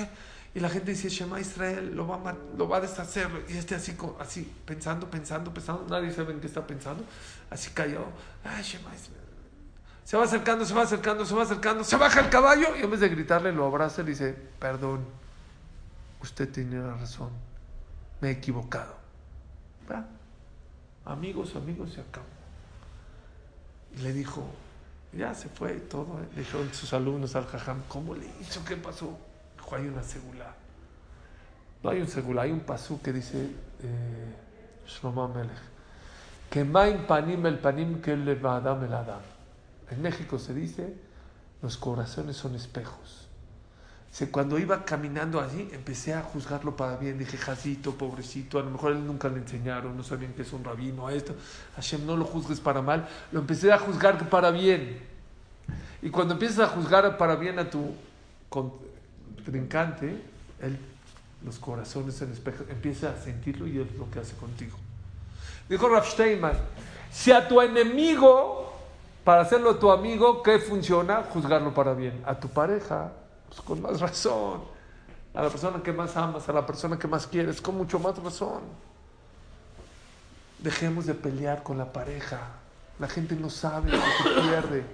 Y 0.54 0.60
la 0.60 0.68
gente 0.68 0.90
dice, 0.90 1.08
Shema 1.08 1.40
Israel 1.40 1.94
lo 1.94 2.06
va 2.06 2.16
a, 2.16 2.34
lo 2.56 2.68
va 2.68 2.76
a 2.76 2.80
deshacer. 2.80 3.28
Y 3.48 3.56
este 3.56 3.74
así, 3.74 3.96
así, 4.18 4.52
pensando, 4.66 5.10
pensando, 5.10 5.52
pensando. 5.52 5.86
Nadie 5.88 6.12
sabe 6.12 6.32
en 6.32 6.40
qué 6.40 6.46
está 6.46 6.66
pensando. 6.66 7.04
Así 7.48 7.70
cayó. 7.70 8.04
Ay, 8.44 8.62
Shema 8.62 8.94
Israel. 8.94 9.22
Se 10.04 10.16
va 10.16 10.24
acercando, 10.24 10.64
se 10.66 10.74
va 10.74 10.82
acercando, 10.82 11.24
se 11.24 11.34
va 11.34 11.42
acercando. 11.42 11.84
Se 11.84 11.96
baja 11.96 12.20
el 12.20 12.28
caballo. 12.28 12.76
Y 12.76 12.82
en 12.82 12.90
vez 12.90 13.00
de 13.00 13.08
gritarle, 13.08 13.52
lo 13.52 13.66
abraza 13.66 14.02
y 14.02 14.04
le 14.04 14.10
dice, 14.10 14.36
perdón. 14.58 15.06
Usted 16.20 16.50
tiene 16.50 16.80
razón. 16.82 17.30
Me 18.20 18.28
he 18.28 18.32
equivocado. 18.32 19.02
Amigos, 21.04 21.56
amigos, 21.56 21.92
se 21.92 22.00
acabó. 22.00 22.26
Y 23.96 24.02
le 24.02 24.12
dijo, 24.12 24.44
ya 25.12 25.34
se 25.34 25.48
fue 25.48 25.76
y 25.76 25.80
todo. 25.80 26.20
Le 26.34 26.40
dijeron 26.40 26.72
sus 26.72 26.92
alumnos 26.92 27.34
al 27.34 27.46
jajam, 27.46 27.82
¿cómo 27.88 28.14
le 28.14 28.26
hizo? 28.40 28.64
¿Qué 28.64 28.76
pasó? 28.76 29.18
Hay 29.70 29.86
una 29.86 30.02
segula. 30.02 30.54
No 31.82 31.90
hay 31.90 32.00
un 32.00 32.08
segula, 32.08 32.42
hay 32.42 32.52
un 32.52 32.60
pasú 32.60 33.00
que 33.00 33.12
dice 33.12 33.50
eh, 33.82 34.34
Melech. 35.34 35.72
Que 36.50 36.64
main 36.64 37.06
panim 37.06 37.46
el 37.46 37.58
panim 37.58 38.00
que 38.00 38.16
le 38.16 38.34
va 38.34 38.56
adam 38.56 38.84
el 38.84 38.92
adam. 38.92 39.20
En 39.90 40.02
México 40.02 40.38
se 40.38 40.54
dice, 40.54 40.94
los 41.62 41.76
corazones 41.76 42.36
son 42.36 42.54
espejos. 42.54 43.28
cuando 44.30 44.58
iba 44.58 44.84
caminando 44.84 45.40
allí, 45.40 45.70
empecé 45.72 46.12
a 46.12 46.22
juzgarlo 46.22 46.76
para 46.76 46.96
bien. 46.96 47.18
Dije, 47.18 47.38
jazito, 47.38 47.94
pobrecito, 47.94 48.58
a 48.58 48.62
lo 48.62 48.70
mejor 48.70 48.92
él 48.92 49.06
nunca 49.06 49.28
le 49.28 49.38
enseñaron, 49.38 49.96
no 49.96 50.02
sabían 50.02 50.34
que 50.34 50.42
es 50.42 50.52
un 50.52 50.62
rabino, 50.62 51.06
a 51.06 51.14
esto. 51.14 51.34
Hashem, 51.76 52.04
no 52.06 52.16
lo 52.16 52.24
juzgues 52.24 52.60
para 52.60 52.82
mal. 52.82 53.08
Lo 53.32 53.40
empecé 53.40 53.72
a 53.72 53.78
juzgar 53.78 54.28
para 54.28 54.50
bien. 54.50 55.00
Y 56.02 56.10
cuando 56.10 56.34
empiezas 56.34 56.58
a 56.60 56.66
juzgar 56.68 57.16
para 57.16 57.36
bien 57.36 57.58
a 57.58 57.70
tu 57.70 57.94
trincante, 59.42 60.20
él, 60.60 60.78
los 61.44 61.58
corazones 61.58 62.20
en 62.22 62.32
espejo, 62.32 62.64
empieza 62.68 63.10
a 63.10 63.16
sentirlo 63.16 63.66
y 63.66 63.80
es 63.80 63.94
lo 63.96 64.10
que 64.10 64.20
hace 64.20 64.34
contigo. 64.36 64.76
Dijo 65.68 65.88
Rav 65.88 66.06
Steinman, 66.06 66.56
si 67.10 67.32
a 67.32 67.46
tu 67.46 67.60
enemigo, 67.60 68.72
para 69.24 69.42
hacerlo 69.42 69.76
tu 69.76 69.90
amigo, 69.90 70.42
¿qué 70.42 70.58
funciona? 70.58 71.24
Juzgarlo 71.32 71.72
para 71.72 71.94
bien. 71.94 72.22
A 72.26 72.34
tu 72.34 72.48
pareja, 72.48 73.12
pues 73.48 73.60
con 73.60 73.80
más 73.80 74.00
razón. 74.00 74.62
A 75.34 75.42
la 75.42 75.48
persona 75.48 75.82
que 75.82 75.92
más 75.92 76.16
amas, 76.16 76.48
a 76.48 76.52
la 76.52 76.66
persona 76.66 76.98
que 76.98 77.08
más 77.08 77.26
quieres, 77.26 77.60
con 77.60 77.76
mucho 77.76 77.98
más 77.98 78.18
razón. 78.18 78.62
Dejemos 80.58 81.06
de 81.06 81.14
pelear 81.14 81.62
con 81.62 81.78
la 81.78 81.92
pareja. 81.92 82.40
La 82.98 83.08
gente 83.08 83.34
no 83.34 83.50
sabe 83.50 83.90
lo 83.90 83.98
que 83.98 84.40
pierde. 84.40 84.84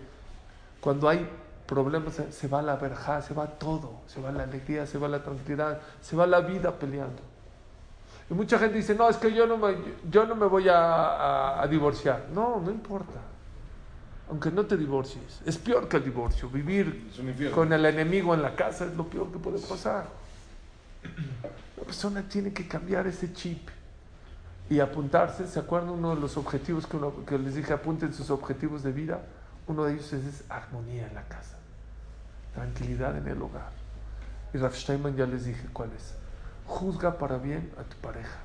Cuando 0.81 1.09
hay 1.09 1.29
problemas, 1.69 2.15
se 2.31 2.49
va 2.49 2.63
la 2.63 2.77
verja, 2.77 3.21
se 3.21 3.35
va 3.35 3.47
todo, 3.47 4.01
se 4.07 4.21
va 4.21 4.33
la 4.33 4.45
alegría, 4.45 4.87
se 4.87 4.97
va 4.97 5.07
la 5.07 5.23
tranquilidad, 5.23 5.81
se 6.01 6.17
va 6.17 6.27
la 6.27 6.41
vida 6.41 6.73
peleando. 6.73 7.21
Y 8.31 8.35
mucha 8.35 8.59
gente 8.59 8.79
dice, 8.79 8.95
no, 8.95 9.09
es 9.09 9.19
que 9.19 9.33
yo 9.33 9.47
no 9.47 9.59
me, 9.59 9.77
yo 10.11 10.27
no 10.27 10.35
me 10.35 10.47
voy 10.47 10.67
a, 10.71 11.65
divorciar. 11.71 12.27
No, 12.33 12.61
no 12.61 12.71
importa. 12.71 13.21
Aunque 14.31 14.51
no 14.51 14.65
te 14.65 14.77
divorcies. 14.77 15.43
Es 15.45 15.59
peor 15.59 15.89
que 15.89 15.99
el 15.99 16.05
divorcio. 16.05 16.49
Vivir 16.49 17.11
con 17.55 17.73
el 17.73 17.85
enemigo 17.85 18.35
en 18.35 18.43
la 18.43 18.55
casa 18.55 18.87
es 18.87 18.95
lo 18.95 19.05
peor 19.05 19.31
que 19.31 19.39
puede 19.39 19.59
pasar. 19.59 20.07
La 21.77 21.85
persona 21.85 22.23
tiene 22.23 22.53
que 22.53 22.67
cambiar 22.67 23.07
ese 23.07 23.33
chip 23.33 23.69
y 24.69 24.81
apuntarse. 24.81 25.47
¿Se 25.47 25.59
acuerdan 25.59 25.91
uno 25.91 26.15
de 26.15 26.21
los 26.21 26.37
objetivos 26.37 26.87
que, 26.87 26.99
que 27.27 27.39
les 27.39 27.55
dije? 27.55 27.73
Apunten 27.73 28.13
sus 28.13 28.31
objetivos 28.31 28.83
de 28.83 28.93
vida. 28.93 29.23
Uno 29.67 29.85
de 29.85 29.95
ellos 29.95 30.13
es 30.13 30.45
armonía 30.51 31.07
en 31.07 31.15
la 31.15 31.25
casa 31.25 31.58
tranquilidad 32.59 33.17
en 33.17 33.29
el 33.29 33.41
hogar. 33.41 33.71
Y 34.53 34.59
Rav 34.59 34.75
Steinman 34.75 35.17
ya 35.17 35.27
les 35.27 35.45
dije 35.45 35.69
cuál 35.73 35.91
es. 35.93 36.15
Juzga 36.67 37.17
para 37.17 37.39
bien 37.39 37.73
a 37.79 37.83
tu 37.85 37.97
pareja. 37.99 38.39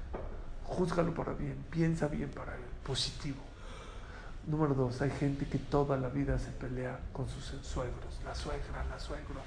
Júzgalo 0.65 1.13
para 1.13 1.33
bien. 1.33 1.65
Piensa 1.69 2.07
bien 2.07 2.29
para 2.29 2.53
él. 2.55 2.61
Positivo. 2.85 3.41
Número 4.45 4.73
dos, 4.73 5.01
hay 5.01 5.09
gente 5.09 5.47
que 5.47 5.57
toda 5.57 5.97
la 5.97 6.09
vida 6.09 6.37
se 6.37 6.51
pelea 6.51 6.99
con 7.13 7.27
sus 7.27 7.45
suegros. 7.65 8.19
La 8.25 8.35
suegra, 8.35 8.83
la 8.89 8.99
suegra. 8.99 9.41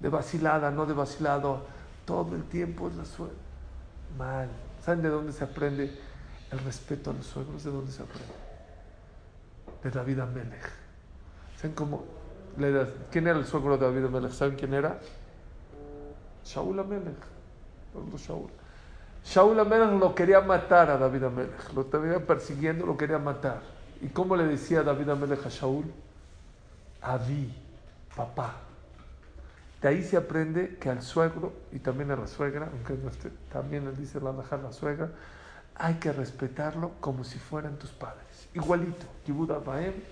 De 0.00 0.08
vacilada, 0.08 0.70
no 0.70 0.86
de 0.86 0.94
vacilado. 0.94 1.66
Todo 2.04 2.36
el 2.36 2.44
tiempo 2.44 2.88
es 2.88 2.96
la 2.96 3.04
suegra. 3.04 3.36
Mal. 4.16 4.48
¿Saben 4.84 5.02
de 5.02 5.08
dónde 5.08 5.32
se 5.32 5.44
aprende 5.44 5.98
el 6.50 6.58
respeto 6.60 7.10
a 7.10 7.14
los 7.14 7.26
suegros? 7.26 7.64
¿De 7.64 7.70
dónde 7.70 7.90
se 7.90 8.02
aprende? 8.02 8.34
De 9.82 9.90
David 9.90 10.20
Amelech. 10.20 10.70
¿Saben 11.56 11.74
cómo 11.74 12.17
¿Quién 13.10 13.28
era 13.28 13.38
el 13.38 13.46
suegro 13.46 13.78
de 13.78 13.86
David 13.86 14.06
Amelech? 14.06 14.32
¿Saben 14.32 14.56
quién 14.56 14.74
era? 14.74 14.98
Shaul 16.44 16.78
Amelech. 16.80 17.14
Shaul. 18.16 18.50
Shaul 19.24 19.60
Amelech 19.60 20.00
lo 20.00 20.14
quería 20.14 20.40
matar 20.40 20.90
a 20.90 20.98
David 20.98 21.24
Amelech. 21.24 21.72
Lo 21.72 21.82
estaba 21.82 22.18
persiguiendo, 22.18 22.84
lo 22.84 22.96
quería 22.96 23.18
matar. 23.18 23.60
¿Y 24.00 24.08
cómo 24.08 24.34
le 24.34 24.44
decía 24.44 24.82
David 24.82 25.08
Amelech 25.10 25.46
a 25.46 25.48
Shaul? 25.48 25.84
Avi, 27.00 27.54
papá. 28.16 28.56
De 29.80 29.88
ahí 29.88 30.02
se 30.02 30.16
aprende 30.16 30.76
que 30.80 30.90
al 30.90 31.02
suegro 31.02 31.52
y 31.70 31.78
también 31.78 32.10
a 32.10 32.16
la 32.16 32.26
suegra, 32.26 32.68
aunque 32.72 32.98
también 33.52 33.84
le 33.84 33.92
dice 33.92 34.20
la 34.20 34.30
a 34.30 34.56
la 34.56 34.72
suegra, 34.72 35.10
hay 35.76 35.94
que 35.94 36.12
respetarlo 36.12 36.90
como 36.98 37.22
si 37.22 37.38
fueran 37.38 37.76
tus 37.76 37.90
padres. 37.90 38.48
Igualito, 38.54 39.06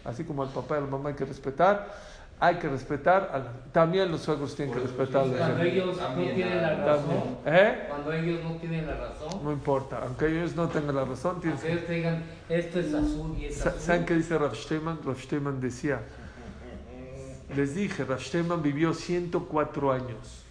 así 0.04 0.22
como 0.22 0.44
al 0.44 0.50
papá 0.50 0.76
y 0.76 0.78
a 0.78 0.80
la 0.82 0.86
mamá 0.86 1.08
hay 1.08 1.16
que 1.16 1.24
respetar 1.24 1.88
hay 2.38 2.56
que 2.56 2.68
respetar, 2.68 3.30
a 3.32 3.72
también 3.72 4.10
los 4.10 4.20
suegros 4.22 4.54
tienen 4.54 4.74
que 4.74 4.80
respetar 4.80 5.22
a 5.22 5.26
la 5.26 5.36
Cuando 5.38 5.62
ellos 5.62 5.96
no 5.96 6.14
tienen 6.34 6.62
la 6.62 6.76
razón, 6.76 7.38
¿eh? 7.46 7.84
cuando 7.88 8.12
ellos 8.12 8.44
no 8.44 8.50
tienen 8.56 8.86
la 8.86 8.96
razón, 8.96 9.44
no 9.44 9.52
importa, 9.52 10.00
aunque 10.02 10.26
ellos 10.26 10.54
no 10.54 10.68
tengan 10.68 10.96
la 10.96 11.04
razón, 11.04 11.40
tienen 11.40 11.58
que... 11.58 11.72
ellos 11.72 11.88
digan, 11.88 12.24
esto 12.48 12.80
es 12.80 12.92
azul 12.92 13.36
y 13.38 13.46
es 13.46 13.66
azul. 13.66 13.80
¿Saben 13.80 14.04
qué 14.04 14.14
dice 14.14 14.36
Rav 14.36 14.54
Steinman? 14.54 14.98
Rav 15.04 15.16
decía, 15.60 16.00
Les 17.54 17.74
dije, 17.74 18.04
Rashteman 18.04 18.62
vivió 18.62 18.92
104 18.92 19.92
años. 19.92 20.44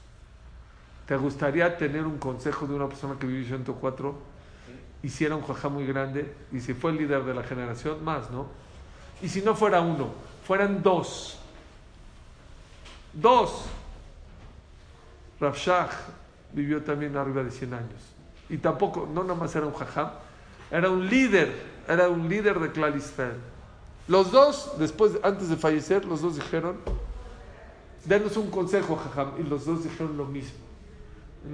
¿Te 1.05 1.15
gustaría 1.17 1.77
tener 1.77 2.05
un 2.05 2.17
consejo 2.17 2.65
de 2.65 2.73
una 2.73 2.87
persona 2.87 3.15
que 3.19 3.27
vivió 3.27 3.45
104? 3.45 4.15
Hiciera 5.03 5.35
un 5.35 5.43
jajá 5.43 5.69
muy 5.69 5.85
grande 5.85 6.33
y 6.51 6.61
si 6.61 6.73
fue 6.73 6.91
el 6.91 6.97
líder 6.97 7.23
de 7.25 7.35
la 7.35 7.43
generación, 7.43 8.03
más, 8.03 8.31
¿no? 8.31 8.47
Y 9.21 9.29
si 9.29 9.41
no 9.41 9.53
fuera 9.53 9.81
uno, 9.81 10.09
fueran 10.45 10.81
dos. 10.81 11.39
Dos. 13.15 13.65
Rafshah 15.39 15.89
vivió 16.54 16.82
también 16.84 17.17
arriba 17.17 17.43
de 17.43 17.51
100 17.51 17.73
años. 17.73 18.01
Y 18.49 18.58
tampoco, 18.58 19.10
no 19.12 19.23
nada 19.23 19.36
más 19.36 19.56
era 19.56 19.65
un 19.65 19.73
jajá, 19.73 20.13
era 20.69 20.89
un 20.89 21.08
líder, 21.08 21.51
era 21.88 22.10
un 22.10 22.30
líder 22.30 22.60
de 22.60 22.97
Israel. 22.97 23.38
Los 24.08 24.32
dos, 24.32 24.73
después, 24.78 25.13
antes 25.23 25.49
de 25.49 25.56
fallecer, 25.56 26.06
los 26.06 26.21
dos 26.21 26.36
dijeron, 26.36 26.78
denos 28.06 28.38
un 28.38 28.51
consejo, 28.51 28.95
jajam. 28.95 29.34
Y 29.39 29.43
los 29.43 29.65
dos 29.65 29.84
dijeron 29.84 30.15
lo 30.17 30.25
mismo. 30.25 30.60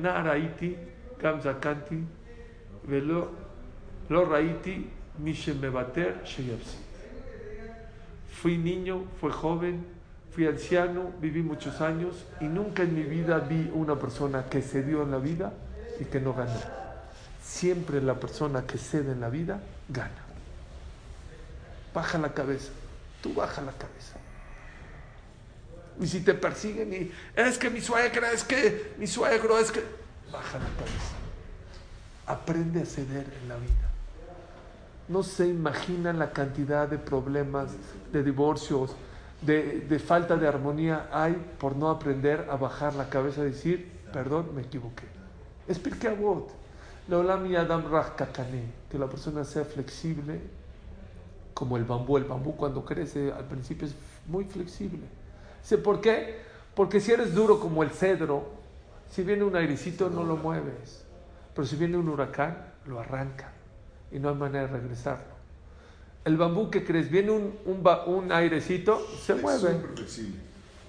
Naraiti, 0.02 0.76
Kamzakanti, 1.19 2.04
Velo, 2.84 3.30
Lo 4.10 4.26
Raiti, 4.26 4.89
Mishemebater. 5.19 6.24
Fui 8.41 8.58
niño, 8.58 9.06
fui 9.19 9.32
joven, 9.32 9.86
fui 10.31 10.47
anciano, 10.47 11.11
viví 11.19 11.41
muchos 11.41 11.81
años 11.81 12.15
y 12.39 12.45
nunca 12.45 12.83
en 12.83 12.95
mi 12.95 13.03
vida 13.03 13.39
vi 13.39 13.69
una 13.73 13.99
persona 13.99 14.45
que 14.45 14.61
cedió 14.61 15.03
en 15.03 15.11
la 15.11 15.17
vida 15.17 15.53
y 15.99 16.05
que 16.05 16.21
no 16.21 16.33
ganó. 16.33 16.59
Siempre 17.43 18.01
la 18.01 18.15
persona 18.15 18.65
que 18.65 18.77
cede 18.77 19.11
en 19.11 19.19
la 19.19 19.29
vida 19.29 19.61
gana. 19.89 20.09
Baja 21.93 22.17
la 22.17 22.33
cabeza, 22.33 22.71
tú 23.21 23.33
baja 23.33 23.61
la 23.61 23.73
cabeza. 23.73 24.17
Y 25.99 26.07
si 26.07 26.21
te 26.21 26.33
persiguen 26.33 26.93
y 26.93 27.11
es 27.35 27.57
que 27.57 27.69
mi 27.69 27.81
suegra, 27.81 28.31
es 28.31 28.45
que 28.45 28.93
mi 28.97 29.07
suegro, 29.07 29.59
es 29.59 29.71
que... 29.71 29.83
Baja 30.31 30.57
la 30.57 30.69
cabeza. 30.77 31.15
Aprende 32.25 32.83
a 32.83 32.85
ceder 32.85 33.25
en 33.41 33.49
la 33.49 33.57
vida. 33.57 33.89
No 35.09 35.23
se 35.23 35.47
imaginan 35.47 36.17
la 36.17 36.31
cantidad 36.31 36.87
de 36.87 36.97
problemas, 36.97 37.71
de 38.13 38.23
divorcios, 38.23 38.95
de, 39.41 39.99
falta 39.99 40.38
de 40.38 40.47
armonía 40.47 41.10
hay 41.12 41.34
por 41.60 41.75
no 41.75 41.89
aprender 41.89 42.47
a 42.49 42.56
bajar 42.56 42.93
la 42.95 43.10
cabeza 43.10 43.41
y 43.41 43.45
decir, 43.45 43.91
perdón, 44.13 44.54
me 44.56 44.62
equivoqué. 44.62 45.06
Es 45.67 45.80
Pirkei 45.80 46.12
Avot. 46.12 46.51
Adam 47.10 47.84
que 48.89 48.97
la 48.97 49.08
persona 49.08 49.43
sea 49.43 49.65
flexible 49.65 50.39
como 51.54 51.77
el 51.77 51.84
bambú. 51.84 52.17
El 52.17 52.25
bambú 52.25 52.56
cuando 52.56 52.86
crece 52.86 53.32
al 53.32 53.45
principio 53.45 53.88
es 53.88 53.95
muy 54.27 54.45
flexible. 54.45 55.01
¿Sé 55.63 55.77
por 55.77 55.99
qué? 55.99 56.39
Porque 56.75 56.99
si 56.99 57.12
eres 57.12 57.34
duro 57.34 57.60
como 57.60 57.84
el 57.84 57.89
cedro, 57.89 58.49
si 59.10 59.23
viene 59.23 59.43
un 59.43 59.56
airecito 59.56 60.10
no 60.10 60.23
lo 60.23 60.38
mueves. 60.38 61.04
Pero 61.54 61.67
si 61.67 61.75
viene 61.75 61.97
un 61.97 62.08
huracán, 62.08 62.58
lo 62.86 62.99
arranca 62.99 63.51
y 64.12 64.19
no 64.19 64.30
hay 64.30 64.36
manera 64.36 64.67
de 64.67 64.80
regresarlo. 64.80 65.40
El 66.23 66.38
bambú 66.38 66.69
que 66.69 66.84
crees, 66.86 67.10
viene 67.10 67.31
un, 67.31 67.55
un, 67.65 67.84
un 68.05 68.31
airecito, 68.31 69.05
se 69.19 69.36
mueve. 69.36 69.81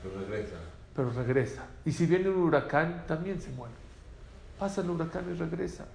Pero 0.03 0.18
regresa. 0.21 0.57
Pero 0.95 1.11
regresa. 1.11 1.66
Y 1.85 1.92
si 1.92 2.07
viene 2.07 2.29
un 2.29 2.37
huracán, 2.37 3.05
también 3.07 3.40
se 3.40 3.51
mueve. 3.51 3.75
Pasa 4.59 4.83
el 4.83 4.90
huracán 4.90 5.25
y 5.31 5.38
regresa. 5.38 5.87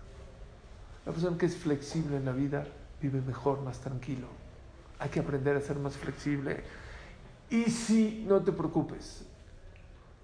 La 1.06 1.12
persona 1.12 1.38
que 1.38 1.46
es 1.46 1.56
flexible 1.56 2.18
en 2.18 2.26
la 2.26 2.32
vida 2.32 2.66
vive 3.02 3.22
mejor, 3.22 3.62
más 3.62 3.80
tranquilo. 3.80 4.28
Hay 5.00 5.10
que 5.10 5.20
aprender 5.20 5.56
a 5.56 5.62
ser 5.62 5.78
más 5.78 5.96
flexible. 5.96 6.64
Y 7.50 7.66
si 7.66 8.26
no 8.28 8.42
te 8.42 8.52
preocupes, 8.52 9.24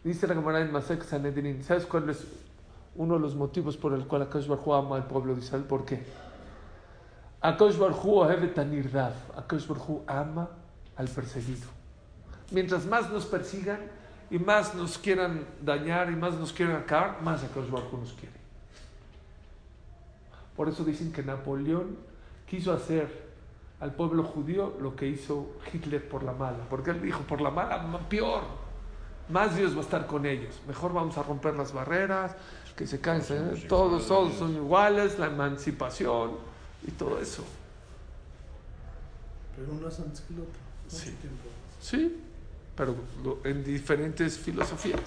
dice 0.03 0.27
la 0.27 0.33
camarada 0.33 0.65
en 0.65 0.71
Masek 0.71 1.03
Sanedrin, 1.03 1.63
¿sabes 1.63 1.85
cuál 1.85 2.09
es 2.09 2.25
uno 2.95 3.13
de 3.15 3.19
los 3.21 3.35
motivos 3.35 3.77
por 3.77 3.93
el 3.93 4.05
cual 4.07 4.23
Akash 4.23 4.47
Barhu 4.47 4.73
ama 4.73 4.97
al 4.97 5.07
pueblo 5.07 5.35
de 5.35 5.41
Israel? 5.41 5.63
¿Por 5.63 5.85
qué? 5.85 6.03
Akash 7.43 7.77
Barhu 7.77 8.23
Akash 8.23 9.67
Barhu 9.67 10.01
ama 10.07 10.49
al 10.95 11.09
perseguido. 11.09 11.67
Mientras 12.51 12.85
más 12.85 13.09
nos 13.09 13.25
persigan 13.25 13.79
y 14.31 14.39
más 14.39 14.73
nos 14.73 14.97
quieran 14.97 15.45
dañar 15.61 16.09
y 16.09 16.15
más 16.15 16.35
nos 16.35 16.53
quieran 16.53 16.77
acabar, 16.77 17.21
más 17.21 17.43
Akash 17.43 17.69
Barhu 17.69 17.97
nos 17.97 18.13
quiere. 18.13 18.33
Por 20.55 20.69
eso 20.69 20.85
dicen 20.85 21.11
que 21.11 21.21
Napoleón 21.21 21.97
quiso 22.47 22.71
hacer 22.71 23.33
al 23.81 23.93
pueblo 23.93 24.23
judío 24.23 24.77
lo 24.79 24.95
que 24.95 25.07
hizo 25.07 25.57
Hitler 25.73 26.07
por 26.07 26.23
la 26.23 26.31
mala. 26.31 26.59
Porque 26.69 26.91
él 26.91 27.01
dijo, 27.01 27.23
por 27.23 27.41
la 27.41 27.49
mala, 27.49 27.99
peor. 28.07 28.43
Más 29.27 29.57
Dios 29.57 29.73
va 29.73 29.79
a 29.79 29.81
estar 29.81 30.07
con 30.07 30.25
ellos. 30.25 30.61
Mejor 30.65 30.93
vamos 30.93 31.17
a 31.17 31.23
romper 31.23 31.55
las 31.55 31.73
barreras, 31.73 32.35
que 32.77 32.87
se 32.87 33.01
cansen. 33.01 33.67
Todos, 33.67 34.07
todos 34.07 34.33
son 34.35 34.55
iguales, 34.55 35.19
la 35.19 35.25
emancipación 35.25 36.52
y 36.85 36.91
todo 36.91 37.19
eso. 37.19 37.43
Pero 39.55 39.71
uno 39.71 39.87
es 39.87 39.99
antes 39.99 40.21
que 40.21 40.33
el 40.33 40.39
otro. 40.41 40.59
Sí. 40.87 41.15
sí, 41.81 42.21
pero 42.75 42.95
en 43.43 43.63
diferentes 43.63 44.37
filosofías. 44.37 45.01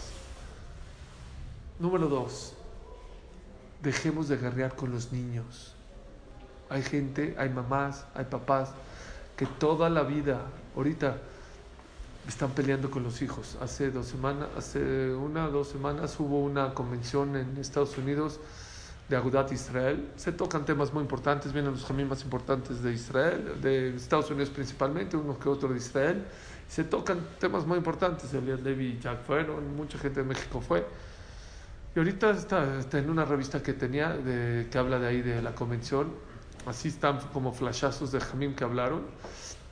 Número 1.78 2.08
dos, 2.08 2.54
dejemos 3.82 4.28
de 4.28 4.36
guerrear 4.36 4.74
con 4.74 4.90
los 4.90 5.12
niños. 5.12 5.74
Hay 6.68 6.82
gente, 6.82 7.34
hay 7.38 7.50
mamás, 7.50 8.06
hay 8.14 8.24
papás 8.24 8.70
que 9.36 9.46
toda 9.46 9.90
la 9.90 10.02
vida, 10.02 10.40
ahorita, 10.74 11.18
están 12.26 12.50
peleando 12.50 12.90
con 12.90 13.02
los 13.02 13.22
hijos. 13.22 13.56
Hace 13.60 13.90
dos 13.90 14.06
semanas, 14.06 14.48
hace 14.56 15.14
una 15.14 15.46
o 15.46 15.50
dos 15.50 15.68
semanas 15.68 16.18
hubo 16.18 16.40
una 16.40 16.74
convención 16.74 17.36
en 17.36 17.56
Estados 17.58 17.96
Unidos 17.98 18.40
de 19.08 19.16
Agudat 19.16 19.52
Israel. 19.52 20.10
Se 20.16 20.32
tocan 20.32 20.64
temas 20.64 20.92
muy 20.92 21.02
importantes, 21.02 21.52
vienen 21.52 21.72
los 21.72 21.84
jamín 21.84 22.08
más 22.08 22.22
importantes 22.22 22.82
de 22.82 22.92
Israel, 22.92 23.60
de 23.60 23.94
Estados 23.94 24.30
Unidos 24.30 24.50
principalmente, 24.50 25.16
uno 25.16 25.38
que 25.38 25.48
otro 25.48 25.68
de 25.68 25.76
Israel. 25.76 26.24
Se 26.68 26.82
tocan 26.84 27.20
temas 27.38 27.64
muy 27.64 27.78
importantes. 27.78 28.34
Elias 28.34 28.60
Levi 28.60 28.86
y 28.86 28.98
Jack 28.98 29.22
fueron, 29.24 29.76
mucha 29.76 29.98
gente 29.98 30.20
de 30.20 30.26
México 30.26 30.60
fue. 30.60 30.84
Y 31.94 31.98
ahorita 31.98 32.30
está, 32.30 32.80
en 32.92 33.08
una 33.08 33.24
revista 33.24 33.62
que 33.62 33.72
tenía, 33.72 34.18
que 34.70 34.78
habla 34.78 34.98
de 34.98 35.06
ahí 35.06 35.22
de 35.22 35.40
la 35.40 35.54
convención, 35.54 36.12
así 36.66 36.88
están 36.88 37.20
como 37.32 37.52
flashazos 37.52 38.12
de 38.12 38.20
Jamim 38.20 38.54
que 38.54 38.64
hablaron. 38.64 39.02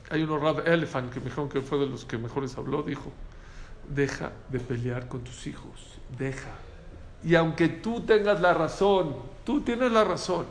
Hay 0.09 0.23
uno, 0.23 0.39
Rab 0.39 0.67
Elephant, 0.67 1.11
que 1.11 1.19
me 1.19 1.25
dijeron 1.25 1.49
que 1.49 1.61
fue 1.61 1.77
de 1.77 1.87
los 1.87 2.05
que 2.05 2.17
mejores 2.17 2.57
habló, 2.57 2.83
dijo, 2.83 3.11
deja 3.89 4.31
de 4.49 4.59
pelear 4.59 5.07
con 5.07 5.23
tus 5.23 5.45
hijos, 5.45 5.99
deja. 6.17 6.49
Y 7.25 7.33
aunque 7.33 7.67
tú 7.67 8.01
tengas 8.01 8.39
la 8.39 8.53
razón, 8.53 9.15
tú 9.43 9.61
tienes 9.61 9.91
la 9.91 10.03
razón. 10.03 10.45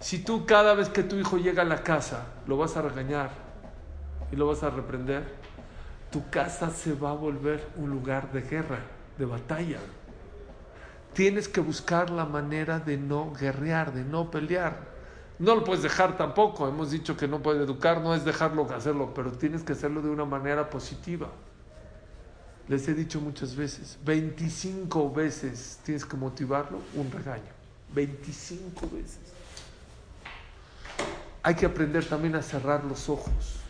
Si 0.00 0.20
tú 0.20 0.46
cada 0.46 0.72
vez 0.72 0.88
que 0.88 1.02
tu 1.02 1.16
hijo 1.16 1.36
llega 1.36 1.62
a 1.62 1.66
la 1.66 1.82
casa 1.82 2.26
lo 2.46 2.56
vas 2.56 2.78
a 2.78 2.82
regañar 2.82 3.30
y 4.32 4.36
lo 4.36 4.46
vas 4.46 4.62
a 4.62 4.70
reprender, 4.70 5.24
tu 6.10 6.30
casa 6.30 6.70
se 6.70 6.94
va 6.94 7.10
a 7.10 7.14
volver 7.14 7.68
un 7.76 7.90
lugar 7.90 8.32
de 8.32 8.40
guerra, 8.40 8.78
de 9.18 9.26
batalla. 9.26 9.78
Tienes 11.12 11.46
que 11.46 11.60
buscar 11.60 12.08
la 12.08 12.24
manera 12.24 12.78
de 12.78 12.96
no 12.96 13.32
guerrear, 13.34 13.92
de 13.92 14.04
no 14.04 14.30
pelear. 14.30 14.78
No 15.38 15.54
lo 15.54 15.64
puedes 15.64 15.82
dejar 15.82 16.16
tampoco. 16.16 16.66
Hemos 16.68 16.90
dicho 16.90 17.18
que 17.18 17.28
no 17.28 17.40
puede 17.40 17.62
educar, 17.62 18.00
no 18.00 18.14
es 18.14 18.24
dejarlo 18.24 18.66
hacerlo, 18.74 19.12
pero 19.14 19.32
tienes 19.32 19.62
que 19.62 19.74
hacerlo 19.74 20.00
de 20.00 20.08
una 20.08 20.24
manera 20.24 20.70
positiva. 20.70 21.28
Les 22.68 22.88
he 22.88 22.94
dicho 22.94 23.20
muchas 23.20 23.54
veces, 23.54 23.96
25 24.04 25.12
veces 25.12 25.78
tienes 25.84 26.04
que 26.04 26.16
motivarlo, 26.16 26.80
un 26.94 27.10
regaño. 27.10 27.54
25 27.94 28.88
veces. 28.92 29.20
Hay 31.42 31.54
que 31.54 31.66
aprender 31.66 32.04
también 32.04 32.34
a 32.34 32.42
cerrar 32.42 32.84
los 32.84 33.08
ojos. 33.08 33.60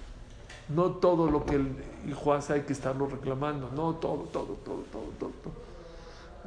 No 0.68 0.92
todo 0.92 1.30
lo 1.30 1.44
que 1.44 1.56
el 1.56 1.76
hijo 2.08 2.32
hace 2.32 2.54
hay 2.54 2.62
que 2.62 2.72
estarlo 2.72 3.06
reclamando. 3.06 3.70
No 3.70 3.94
todo, 3.96 4.22
todo, 4.32 4.54
todo, 4.64 4.84
todo, 4.90 5.12
todo. 5.18 5.30
todo. 5.42 5.52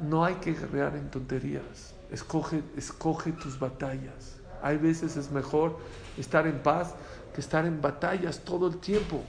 No 0.00 0.24
hay 0.24 0.34
que 0.36 0.52
guerrear 0.52 0.96
en 0.96 1.08
tonterías. 1.10 1.94
Escoge, 2.10 2.62
escoge 2.76 3.32
tus 3.32 3.58
batallas. 3.58 4.36
Hay 4.62 4.76
veces 4.76 5.16
es 5.16 5.30
mejor 5.30 5.78
estar 6.18 6.46
en 6.46 6.58
paz 6.62 6.94
que 7.34 7.40
estar 7.40 7.64
en 7.64 7.80
batallas 7.80 8.40
todo 8.40 8.66
el 8.66 8.78
tiempo. 8.78 9.22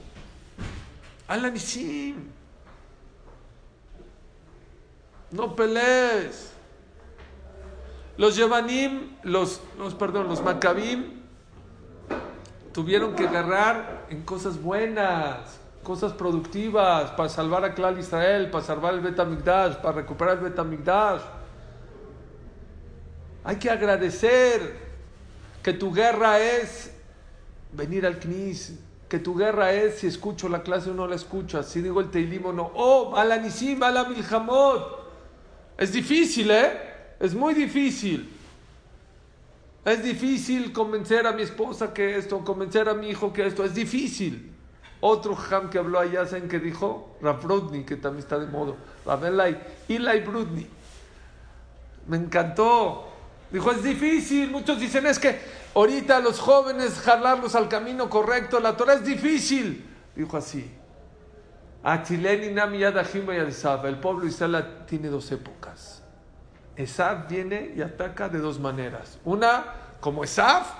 Alanisim. 1.28 2.41
No 5.32 5.56
pelees. 5.56 6.52
Los 8.18 8.36
Yevanim, 8.36 9.16
los, 9.22 9.60
los, 9.78 9.94
perdón, 9.94 10.28
los 10.28 10.42
Maccabim 10.42 11.22
tuvieron 12.72 13.14
que 13.14 13.26
agarrar 13.26 14.06
en 14.10 14.22
cosas 14.22 14.60
buenas, 14.60 15.58
cosas 15.82 16.12
productivas, 16.12 17.10
para 17.12 17.28
salvar 17.30 17.64
a 17.64 17.74
Clal 17.74 17.98
Israel, 17.98 18.50
para 18.50 18.64
salvar 18.64 18.94
el 18.94 19.00
Betamigdash, 19.00 19.76
para 19.76 19.92
recuperar 19.92 20.38
el 20.38 20.44
Betamigdash. 20.44 21.22
Hay 23.44 23.56
que 23.56 23.70
agradecer 23.70 24.76
que 25.62 25.72
tu 25.72 25.92
guerra 25.92 26.38
es 26.38 26.92
venir 27.72 28.06
al 28.06 28.20
CNIS, 28.20 28.78
que 29.08 29.18
tu 29.18 29.34
guerra 29.34 29.72
es 29.72 29.98
si 29.98 30.06
escucho 30.06 30.48
la 30.48 30.62
clase 30.62 30.90
o 30.90 30.94
no 30.94 31.06
la 31.06 31.16
escuchas, 31.16 31.66
si 31.66 31.80
digo 31.80 32.00
el 32.00 32.10
teilim 32.10 32.46
o 32.46 32.52
no. 32.52 32.70
Oh, 32.74 33.16
alanisim, 33.16 33.80
la 33.80 34.04
milhamot. 34.04 35.01
Es 35.82 35.92
difícil, 35.92 36.48
¿eh? 36.52 36.78
Es 37.18 37.34
muy 37.34 37.54
difícil. 37.54 38.32
Es 39.84 40.00
difícil 40.00 40.72
convencer 40.72 41.26
a 41.26 41.32
mi 41.32 41.42
esposa 41.42 41.92
que 41.92 42.16
esto, 42.16 42.44
convencer 42.44 42.88
a 42.88 42.94
mi 42.94 43.08
hijo 43.08 43.32
que 43.32 43.44
esto, 43.44 43.64
es 43.64 43.74
difícil. 43.74 44.52
Otro 45.00 45.34
jam 45.34 45.70
que 45.70 45.78
habló 45.78 45.98
allá, 45.98 46.24
¿saben 46.24 46.48
qué 46.48 46.60
dijo? 46.60 47.16
Rafrudni, 47.20 47.82
que 47.82 47.96
también 47.96 48.22
está 48.22 48.38
de 48.38 48.46
modo. 48.46 48.76
Ravelai, 49.04 49.58
Eli 49.88 50.20
Brudni. 50.20 50.68
Me 52.06 52.16
encantó. 52.16 53.08
Dijo, 53.50 53.72
es 53.72 53.82
difícil. 53.82 54.52
Muchos 54.52 54.78
dicen, 54.78 55.04
es 55.06 55.18
que 55.18 55.40
ahorita 55.74 56.20
los 56.20 56.38
jóvenes 56.38 57.00
jalarlos 57.00 57.56
al 57.56 57.68
camino 57.68 58.08
correcto, 58.08 58.60
la 58.60 58.76
Torah 58.76 58.94
es 58.94 59.04
difícil. 59.04 59.84
Dijo 60.14 60.36
así. 60.36 60.64
El 61.84 62.02
pueblo 63.98 64.26
Israel 64.26 64.84
tiene 64.86 65.08
dos 65.08 65.32
épocas. 65.32 66.02
Esaf 66.76 67.28
viene 67.28 67.72
y 67.76 67.82
ataca 67.82 68.28
de 68.28 68.38
dos 68.38 68.60
maneras. 68.60 69.18
Una, 69.24 69.64
como 70.00 70.24
Esaf, 70.24 70.72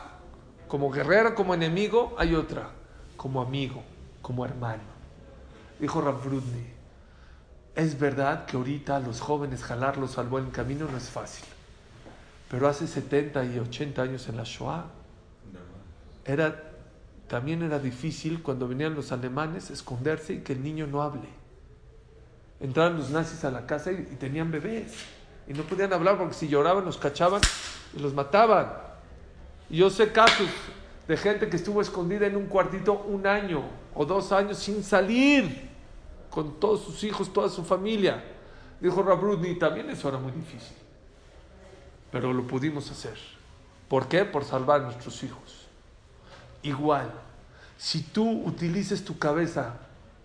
como 0.68 0.90
guerrero, 0.90 1.34
como 1.34 1.54
enemigo. 1.54 2.14
Hay 2.18 2.34
otra, 2.34 2.70
como 3.16 3.40
amigo, 3.42 3.82
como 4.22 4.44
hermano. 4.44 4.92
Dijo 5.78 6.00
Ravrudni, 6.00 6.66
es 7.74 7.98
verdad 7.98 8.46
que 8.46 8.56
ahorita 8.56 9.00
los 9.00 9.20
jóvenes 9.20 9.64
jalarlos 9.64 10.18
al 10.18 10.28
buen 10.28 10.50
camino 10.50 10.86
no 10.90 10.96
es 10.96 11.10
fácil. 11.10 11.44
Pero 12.50 12.68
hace 12.68 12.86
70 12.86 13.44
y 13.44 13.58
80 13.58 14.02
años 14.02 14.28
en 14.28 14.36
la 14.36 14.44
Shoah, 14.44 14.84
era, 16.24 16.71
también 17.32 17.62
era 17.62 17.78
difícil 17.78 18.42
cuando 18.42 18.68
venían 18.68 18.94
los 18.94 19.10
alemanes 19.10 19.70
esconderse 19.70 20.34
y 20.34 20.38
que 20.40 20.52
el 20.52 20.62
niño 20.62 20.86
no 20.86 21.00
hable. 21.00 21.30
Entraban 22.60 22.98
los 22.98 23.08
nazis 23.08 23.42
a 23.46 23.50
la 23.50 23.66
casa 23.66 23.90
y, 23.90 24.02
tenían 24.20 24.50
bebés. 24.50 24.92
Y 25.48 25.54
no 25.54 25.62
podían 25.62 25.94
hablar 25.94 26.18
porque 26.18 26.34
si 26.34 26.46
lloraban 26.46 26.84
los 26.84 26.98
cachaban 26.98 27.40
y 27.96 28.00
los 28.00 28.12
mataban. 28.12 28.70
Y 29.70 29.78
yo 29.78 29.88
sé 29.88 30.12
casos 30.12 30.46
de 31.08 31.16
gente 31.16 31.48
que 31.48 31.56
estuvo 31.56 31.80
escondida 31.80 32.26
en 32.26 32.36
un 32.36 32.48
cuartito 32.48 33.02
un 33.08 33.26
año 33.26 33.62
o 33.94 34.04
dos 34.04 34.30
años 34.30 34.58
sin 34.58 34.84
salir 34.84 35.70
con 36.28 36.60
todos 36.60 36.82
sus 36.82 37.02
hijos, 37.02 37.32
toda 37.32 37.48
su 37.48 37.64
familia. 37.64 38.22
Dijo 38.78 39.02
Rabrudni, 39.02 39.54
también 39.54 39.88
eso 39.88 40.10
era 40.10 40.18
muy 40.18 40.32
difícil. 40.32 40.76
Pero 42.10 42.30
lo 42.34 42.46
pudimos 42.46 42.90
hacer. 42.90 43.16
¿Por 43.88 44.06
qué? 44.06 44.26
Por 44.26 44.44
salvar 44.44 44.82
a 44.82 44.84
nuestros 44.84 45.22
hijos. 45.22 45.61
Igual, 46.62 47.10
si 47.76 48.02
tú 48.02 48.42
utilizas 48.44 49.02
tu 49.02 49.18
cabeza 49.18 49.74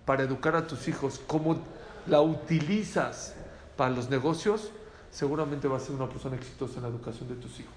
para 0.05 0.23
educar 0.23 0.55
a 0.55 0.67
tus 0.67 0.87
hijos 0.87 1.19
como 1.25 1.59
la 2.05 2.21
utilizas 2.21 3.33
para 3.75 3.89
los 3.89 4.09
negocios, 4.09 4.71
seguramente 5.11 5.67
vas 5.67 5.83
a 5.83 5.85
ser 5.87 5.95
una 5.95 6.07
persona 6.07 6.35
exitosa 6.35 6.77
en 6.77 6.83
la 6.83 6.89
educación 6.89 7.27
de 7.27 7.35
tus 7.35 7.59
hijos. 7.59 7.73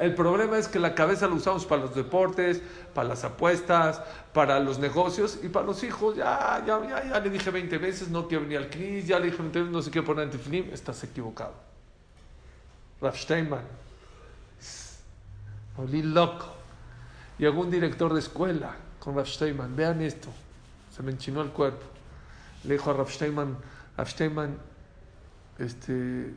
El 0.00 0.14
problema 0.14 0.56
es 0.56 0.66
que 0.66 0.78
la 0.78 0.94
cabeza 0.94 1.28
la 1.28 1.34
usamos 1.34 1.66
para 1.66 1.82
los 1.82 1.94
deportes, 1.94 2.62
para 2.94 3.06
las 3.06 3.22
apuestas, 3.22 4.00
para 4.32 4.58
los 4.58 4.78
negocios 4.78 5.38
y 5.42 5.48
para 5.50 5.66
los 5.66 5.84
hijos. 5.84 6.16
Ya, 6.16 6.62
ya, 6.66 6.80
ya, 6.88 7.04
ya 7.04 7.20
le 7.20 7.28
dije 7.28 7.50
20 7.50 7.76
veces, 7.76 8.08
no 8.08 8.26
quiero 8.26 8.44
venir 8.44 8.58
al 8.58 8.70
CNIS, 8.70 9.06
ya 9.06 9.18
le 9.18 9.26
dije 9.26 9.38
20 9.38 9.58
veces, 9.58 9.72
no 9.72 9.82
se 9.82 9.90
quiere 9.90 10.06
poner 10.06 10.24
en 10.24 10.30
tefilim, 10.30 10.72
estás 10.72 11.04
equivocado. 11.04 11.52
Raf 13.00 13.18
Steinman, 13.18 13.62
olí 15.76 16.02
loco. 16.02 16.59
Llegó 17.40 17.62
un 17.62 17.70
director 17.70 18.12
de 18.12 18.20
escuela 18.20 18.76
con 18.98 19.16
Raf 19.16 19.26
Steinman, 19.26 19.74
vean 19.74 20.02
esto, 20.02 20.28
se 20.94 21.02
me 21.02 21.10
enchinó 21.10 21.40
el 21.40 21.48
cuerpo. 21.48 21.86
Le 22.64 22.74
dijo 22.74 22.90
a 22.90 22.92
Raf 22.92 23.10
Steinman, 23.10 23.56
Raf 23.96 24.10
Steinman, 24.10 24.58
este, 25.58 26.34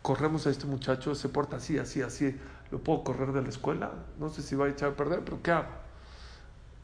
corremos 0.00 0.46
a 0.46 0.50
este 0.50 0.64
muchacho, 0.64 1.14
se 1.14 1.28
porta 1.28 1.56
así, 1.56 1.76
así, 1.76 2.00
así, 2.00 2.34
¿lo 2.70 2.78
puedo 2.78 3.04
correr 3.04 3.32
de 3.32 3.42
la 3.42 3.50
escuela? 3.50 3.92
No 4.18 4.30
sé 4.30 4.40
si 4.40 4.56
va 4.56 4.64
a 4.64 4.70
echar 4.70 4.92
a 4.92 4.94
perder, 4.94 5.20
pero 5.22 5.42
¿qué 5.42 5.50
hago? 5.50 5.68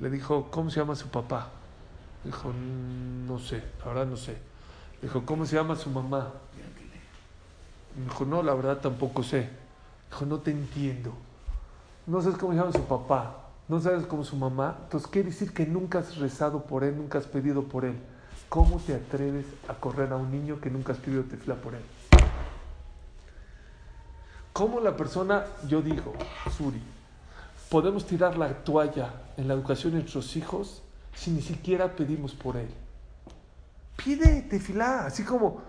Le 0.01 0.11
dijo, 0.11 0.51
¿cómo 0.51 0.69
se 0.69 0.79
llama 0.79 0.95
su 0.95 1.09
papá? 1.09 1.49
Dijo, 2.25 2.53
no 2.53 3.39
sé, 3.39 3.63
la 3.79 3.87
verdad 3.87 4.07
no 4.07 4.19
sé. 4.19 4.37
Dijo, 5.01 5.25
¿cómo 5.25 5.47
se 5.47 5.57
llama 5.57 5.77
su 5.77 5.89
mamá? 5.89 6.31
Dijo, 7.97 8.27
no, 8.27 8.43
la 8.43 8.53
verdad 8.53 8.81
tampoco 8.83 9.23
sé. 9.23 9.49
Dijo, 10.11 10.27
no 10.27 10.41
te 10.41 10.51
entiendo. 10.51 11.15
No 12.07 12.21
sabes 12.21 12.37
cómo 12.37 12.53
se 12.53 12.59
llama 12.59 12.73
su 12.73 12.85
papá, 12.85 13.42
no 13.73 13.81
sabes 13.81 14.05
cómo 14.07 14.23
su 14.23 14.37
mamá. 14.37 14.77
Entonces 14.83 15.09
quiere 15.09 15.31
decir 15.31 15.55
que 15.55 15.65
nunca 15.65 16.01
has 16.01 16.19
rezado 16.19 16.65
por 16.65 16.85
él, 16.85 16.95
nunca 16.95 17.17
has 17.17 17.25
pedido 17.25 17.63
por 17.63 17.87
él. 17.87 17.99
¿Cómo 18.51 18.79
te 18.79 18.95
atreves 18.95 19.47
a 19.67 19.73
correr 19.73 20.13
a 20.13 20.17
un 20.17 20.31
niño 20.31 20.61
que 20.61 20.69
nunca 20.69 20.93
has 20.93 20.99
pedido 20.99 21.23
tefla 21.23 21.55
por 21.55 21.75
él? 21.75 21.81
¿Cómo 24.53 24.79
la 24.79 24.95
persona, 24.95 25.47
yo 25.67 25.81
digo, 25.81 26.13
Suri, 26.55 26.83
podemos 27.71 28.05
tirar 28.07 28.37
la 28.37 28.63
toalla 28.63 29.09
en 29.39 29.49
la 29.49 29.55
educación 29.55 29.95
de 29.95 30.01
nuestros 30.01 30.37
hijos 30.37 30.83
si 31.15 31.31
ni 31.31 31.41
siquiera 31.41 31.97
pedimos 31.97 32.35
por 32.35 32.59
él? 32.59 32.69
Pide 33.97 34.43
tefilá, 34.43 35.07
así 35.07 35.25
como, 35.25 35.63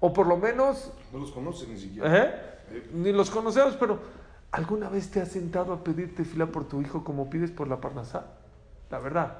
o 0.00 0.12
por 0.12 0.26
lo 0.26 0.36
menos... 0.36 0.92
No 1.14 1.20
los 1.20 1.30
conocen 1.30 1.72
ni 1.72 1.80
siquiera. 1.80 2.24
¿eh? 2.24 2.88
Ni 2.92 3.10
los 3.10 3.30
conocemos, 3.30 3.74
pero 3.80 3.98
¿alguna 4.50 4.88
vez 4.88 5.10
te 5.10 5.20
has 5.20 5.28
sentado 5.28 5.72
a 5.72 5.84
pedir 5.84 6.14
tefilá 6.14 6.46
por 6.46 6.68
tu 6.68 6.80
hijo 6.80 7.04
como 7.04 7.30
pides 7.30 7.50
por 7.50 7.68
la 7.68 7.80
parnasá? 7.80 8.26
La 8.90 8.98
verdad. 8.98 9.38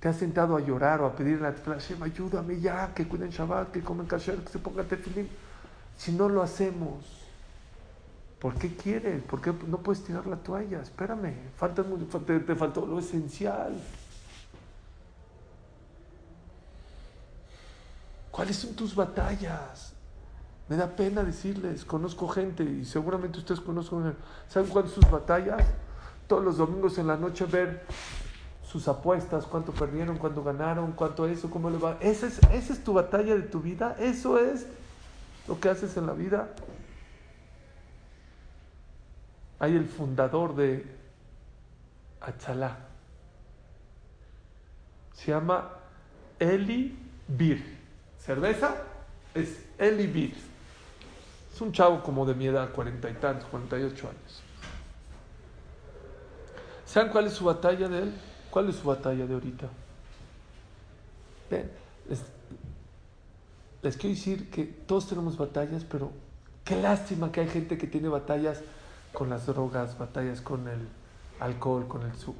¿Te 0.00 0.08
has 0.08 0.16
sentado 0.16 0.56
a 0.56 0.60
llorar 0.60 1.02
o 1.02 1.06
a 1.06 1.14
pedirle 1.14 1.46
a 1.46 1.54
tefilá, 1.54 1.78
Shem, 1.78 2.02
ayúdame 2.02 2.60
ya, 2.60 2.94
que 2.94 3.06
cuiden 3.06 3.30
Shabbat, 3.30 3.70
que 3.70 3.82
comen 3.82 4.06
kasher, 4.06 4.38
que 4.38 4.50
se 4.50 4.58
pongan 4.58 4.86
tefilín? 4.86 5.28
Si 5.96 6.12
no 6.12 6.28
lo 6.28 6.42
hacemos, 6.42 7.20
¿Por 8.40 8.54
qué 8.54 8.74
quieres? 8.74 9.22
¿Por 9.22 9.42
qué 9.42 9.52
no 9.66 9.76
puedes 9.78 10.02
tirar 10.02 10.26
la 10.26 10.36
toalla? 10.36 10.80
Espérame, 10.80 11.34
te, 12.26 12.40
te 12.40 12.56
faltó 12.56 12.86
lo 12.86 12.98
esencial. 12.98 13.74
¿Cuáles 18.30 18.56
son 18.56 18.74
tus 18.74 18.94
batallas? 18.94 19.89
Me 20.70 20.76
da 20.76 20.86
pena 20.86 21.24
decirles, 21.24 21.84
conozco 21.84 22.28
gente 22.28 22.62
y 22.62 22.84
seguramente 22.84 23.40
ustedes 23.40 23.60
conocen, 23.60 24.14
¿saben 24.46 24.70
cuáles 24.70 24.92
sus 24.92 25.10
batallas? 25.10 25.66
Todos 26.28 26.44
los 26.44 26.58
domingos 26.58 26.96
en 26.96 27.08
la 27.08 27.16
noche 27.16 27.44
ver 27.44 27.82
sus 28.62 28.86
apuestas, 28.86 29.46
cuánto 29.46 29.72
perdieron, 29.72 30.16
cuánto 30.16 30.44
ganaron, 30.44 30.92
cuánto 30.92 31.26
eso, 31.26 31.50
cómo 31.50 31.70
le 31.70 31.78
va. 31.78 31.96
¿Esa 32.00 32.28
es, 32.28 32.38
¿Esa 32.52 32.72
es 32.72 32.84
tu 32.84 32.92
batalla 32.92 33.34
de 33.34 33.42
tu 33.42 33.60
vida? 33.60 33.96
¿Eso 33.98 34.38
es 34.38 34.64
lo 35.48 35.58
que 35.58 35.70
haces 35.70 35.96
en 35.96 36.06
la 36.06 36.12
vida? 36.12 36.50
Hay 39.58 39.74
el 39.74 39.88
fundador 39.88 40.54
de 40.54 40.86
Achalá. 42.20 42.78
Se 45.14 45.32
llama 45.32 45.68
Eli 46.38 46.96
Bir. 47.26 47.76
¿Cerveza? 48.20 48.76
Es 49.34 49.64
Eli 49.76 50.06
Bir. 50.06 50.49
Un 51.60 51.72
chavo 51.72 52.02
como 52.02 52.24
de 52.24 52.34
mi 52.34 52.46
edad, 52.46 52.70
cuarenta 52.72 53.10
y 53.10 53.14
tantos, 53.14 53.46
cuarenta 53.48 53.78
y 53.78 53.82
ocho 53.82 54.08
años. 54.08 54.42
¿Saben 56.86 57.12
cuál 57.12 57.26
es 57.26 57.34
su 57.34 57.44
batalla 57.44 57.86
de 57.86 57.98
él? 57.98 58.14
¿Cuál 58.50 58.70
es 58.70 58.76
su 58.76 58.88
batalla 58.88 59.26
de 59.26 59.34
ahorita? 59.34 59.68
Les 63.82 63.96
quiero 63.96 64.14
decir 64.14 64.50
que 64.50 64.64
todos 64.64 65.06
tenemos 65.06 65.36
batallas, 65.36 65.84
pero 65.84 66.10
qué 66.64 66.80
lástima 66.80 67.30
que 67.30 67.42
hay 67.42 67.48
gente 67.48 67.76
que 67.76 67.86
tiene 67.86 68.08
batallas 68.08 68.62
con 69.12 69.28
las 69.28 69.46
drogas, 69.46 69.98
batallas 69.98 70.40
con 70.40 70.66
el 70.66 70.88
alcohol, 71.40 71.86
con 71.86 72.02
el 72.02 72.14
su. 72.16 72.34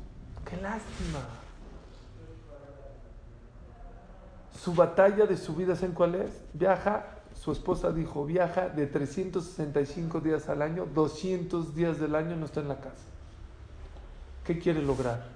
¡Qué 0.48 0.56
lástima! 0.56 1.20
Su 4.59 4.74
batalla 4.74 5.26
de 5.26 5.37
su 5.37 5.54
vida, 5.54 5.76
¿saben 5.76 5.94
cuál 5.94 6.14
es? 6.14 6.33
Viaja, 6.54 7.19
su 7.35 7.53
esposa 7.53 7.93
dijo, 7.93 8.25
viaja 8.27 8.69
de 8.69 8.87
365 8.87 10.21
días 10.21 10.49
al 10.49 10.62
año, 10.62 10.87
200 10.87 11.74
días 11.74 11.99
del 11.99 12.14
año 12.14 12.37
no 12.37 12.47
está 12.47 12.61
en 12.61 12.68
la 12.68 12.81
casa. 12.81 13.05
¿Qué 14.45 14.59
quiere 14.59 14.83
lograr? 14.83 15.26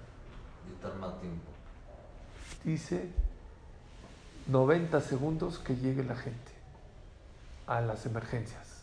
Estar 0.74 0.94
más 0.96 1.18
tiempo. 1.20 1.50
Dice 2.64 3.08
90 4.48 5.00
segundos 5.00 5.58
que 5.58 5.76
llegue 5.76 6.04
la 6.04 6.16
gente 6.16 6.52
a 7.66 7.80
las 7.80 8.06
emergencias. 8.06 8.82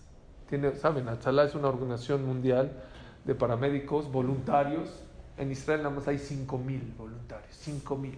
Tiene, 0.49 0.75
Saben, 0.75 1.07
Achalá 1.07 1.43
es 1.43 1.55
una 1.55 1.67
organización 1.67 2.25
mundial 2.25 2.71
de 3.25 3.35
paramédicos 3.35 4.11
voluntarios. 4.11 5.03
En 5.37 5.51
Israel 5.51 5.83
nada 5.83 5.95
más 5.95 6.07
hay 6.07 6.17
5 6.17 6.57
mil 6.57 6.93
voluntarios, 6.97 7.55
5 7.55 7.97
mil. 7.97 8.17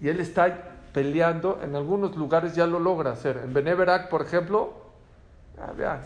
Y 0.00 0.08
él 0.08 0.20
está 0.20 0.75
peleando, 0.96 1.60
en 1.62 1.76
algunos 1.76 2.16
lugares 2.16 2.54
ya 2.54 2.66
lo 2.66 2.80
logra 2.80 3.12
hacer. 3.12 3.36
En 3.44 3.52
Beneverac, 3.52 4.08
por 4.08 4.22
ejemplo, 4.22 4.72
ah, 5.60 6.00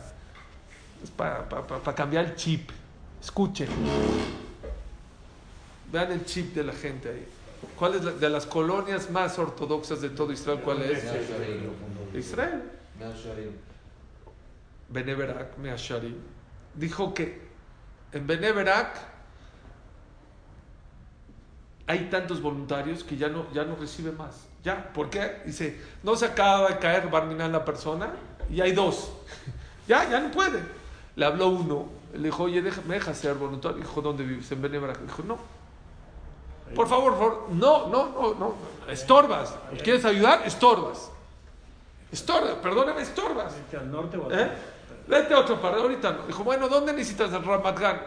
es 1.00 1.10
para 1.12 1.48
pa, 1.48 1.64
pa, 1.64 1.78
pa 1.78 1.94
cambiar 1.94 2.24
el 2.24 2.34
chip. 2.34 2.70
Escuchen. 3.22 3.68
Vean 5.92 6.10
el 6.10 6.24
chip 6.24 6.52
de 6.56 6.64
la 6.64 6.72
gente 6.72 7.08
ahí. 7.08 7.24
¿Cuál 7.78 7.94
es 7.94 8.04
la- 8.04 8.10
de 8.14 8.28
las 8.30 8.46
colonias 8.46 9.08
más 9.12 9.38
ortodoxas 9.38 10.00
de 10.00 10.10
todo 10.10 10.32
Israel? 10.32 10.60
¿Cuál 10.64 10.82
es? 10.82 11.04
Israel. 12.12 12.62
Beneverak, 14.88 15.56
Meashari, 15.58 16.16
dijo 16.74 17.14
que 17.14 17.40
en 18.12 18.26
Beneverak 18.26 18.96
hay 21.90 22.08
tantos 22.08 22.40
voluntarios 22.40 23.02
que 23.02 23.16
ya 23.16 23.28
no, 23.28 23.46
ya 23.52 23.64
no 23.64 23.74
recibe 23.74 24.12
más. 24.12 24.46
Ya, 24.62 24.92
¿por 24.92 25.10
qué? 25.10 25.42
Dice, 25.44 25.80
no 26.04 26.14
se 26.14 26.26
acaba 26.26 26.68
de 26.68 26.78
caer 26.78 27.10
Barminan 27.10 27.50
la 27.50 27.64
persona 27.64 28.10
y 28.48 28.60
hay 28.60 28.70
dos. 28.70 29.10
ya, 29.88 30.08
ya 30.08 30.20
no 30.20 30.30
puede. 30.30 30.60
Le 31.16 31.24
habló 31.24 31.48
uno, 31.48 31.88
le 32.14 32.24
dijo, 32.28 32.44
oye, 32.44 32.62
deja- 32.62 32.82
me 32.86 32.94
dejas 32.94 33.18
ser 33.18 33.34
voluntario. 33.34 33.78
Dijo, 33.78 34.00
¿dónde 34.00 34.22
vives? 34.22 34.52
En 34.52 34.62
Beneverak. 34.62 35.00
Dijo, 35.00 35.22
no. 35.24 35.38
Por 36.76 36.86
favor, 36.86 37.16
por 37.16 37.32
favor, 37.32 37.46
no, 37.50 37.88
no, 37.88 38.08
no, 38.10 38.34
no, 38.34 38.54
estorbas. 38.88 39.56
¿Quieres 39.82 40.04
ayudar? 40.04 40.42
Estorbas. 40.46 41.10
Estorbas, 42.12 42.54
perdóname, 42.62 43.02
estorbas. 43.02 43.52
Este, 43.56 43.76
al 43.78 43.90
norte 43.90 44.16
o 44.16 44.26
al 44.26 44.38
¿Eh? 44.38 44.50
Vete 45.08 45.34
a 45.34 45.40
otro 45.40 45.60
par, 45.60 45.74
ahorita 45.74 46.12
no. 46.12 46.26
Dijo, 46.28 46.44
bueno, 46.44 46.68
¿dónde 46.68 46.92
necesitas 46.92 47.32
el 47.32 47.42
Ramat 47.44 47.76
Gan? 47.76 48.00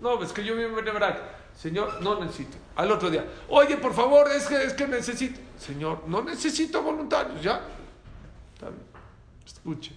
No, 0.00 0.20
es 0.20 0.32
que 0.32 0.42
yo 0.44 0.56
vivo 0.56 0.70
en 0.70 0.74
Benebrak. 0.84 1.39
Señor, 1.60 2.00
no 2.00 2.18
necesito. 2.18 2.56
Al 2.74 2.90
otro 2.90 3.10
día, 3.10 3.22
oye, 3.48 3.76
por 3.76 3.92
favor, 3.92 4.30
es 4.30 4.46
que, 4.46 4.64
es 4.64 4.72
que 4.72 4.86
necesito. 4.86 5.38
Señor, 5.58 6.04
no 6.06 6.22
necesito 6.22 6.82
voluntarios, 6.82 7.42
¿ya? 7.42 7.60
Bien. 8.60 8.72
Escuche. 9.44 9.94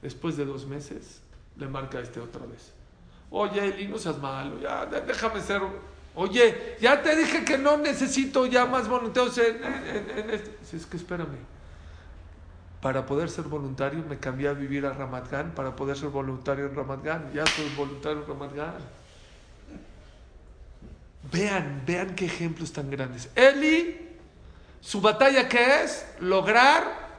Después 0.00 0.36
de 0.36 0.44
dos 0.44 0.66
meses, 0.66 1.20
le 1.56 1.66
marca 1.66 1.98
este 1.98 2.20
otra 2.20 2.46
vez. 2.46 2.72
Oye, 3.28 3.64
Eli, 3.64 3.88
no 3.88 3.98
seas 3.98 4.18
malo, 4.18 4.60
ya, 4.60 4.86
déjame 4.86 5.40
ser. 5.40 5.62
Oye, 6.14 6.76
ya 6.80 7.02
te 7.02 7.16
dije 7.16 7.44
que 7.44 7.58
no 7.58 7.76
necesito 7.76 8.46
ya 8.46 8.66
más 8.66 8.88
voluntarios 8.88 9.36
en, 9.38 10.30
este. 10.30 10.76
Es 10.76 10.86
que 10.86 10.96
espérame 10.96 11.38
para 12.80 13.04
poder 13.04 13.28
ser 13.28 13.44
voluntario 13.44 14.02
me 14.08 14.18
cambié 14.18 14.48
a 14.48 14.54
vivir 14.54 14.86
a 14.86 14.92
Ramat 14.94 15.30
Gan 15.30 15.54
para 15.54 15.76
poder 15.76 15.98
ser 15.98 16.08
voluntario 16.08 16.66
en 16.66 16.74
Ramat 16.74 17.04
Gan. 17.04 17.32
Ya 17.34 17.44
soy 17.46 17.68
voluntario 17.76 18.22
en 18.22 18.28
Ramat 18.28 18.54
Gan. 18.54 18.99
Vean, 21.22 21.82
vean 21.86 22.14
qué 22.14 22.24
ejemplos 22.24 22.72
tan 22.72 22.90
grandes. 22.90 23.30
Eli, 23.34 24.08
su 24.80 25.00
batalla 25.00 25.48
que 25.48 25.82
es 25.82 26.06
lograr 26.20 27.10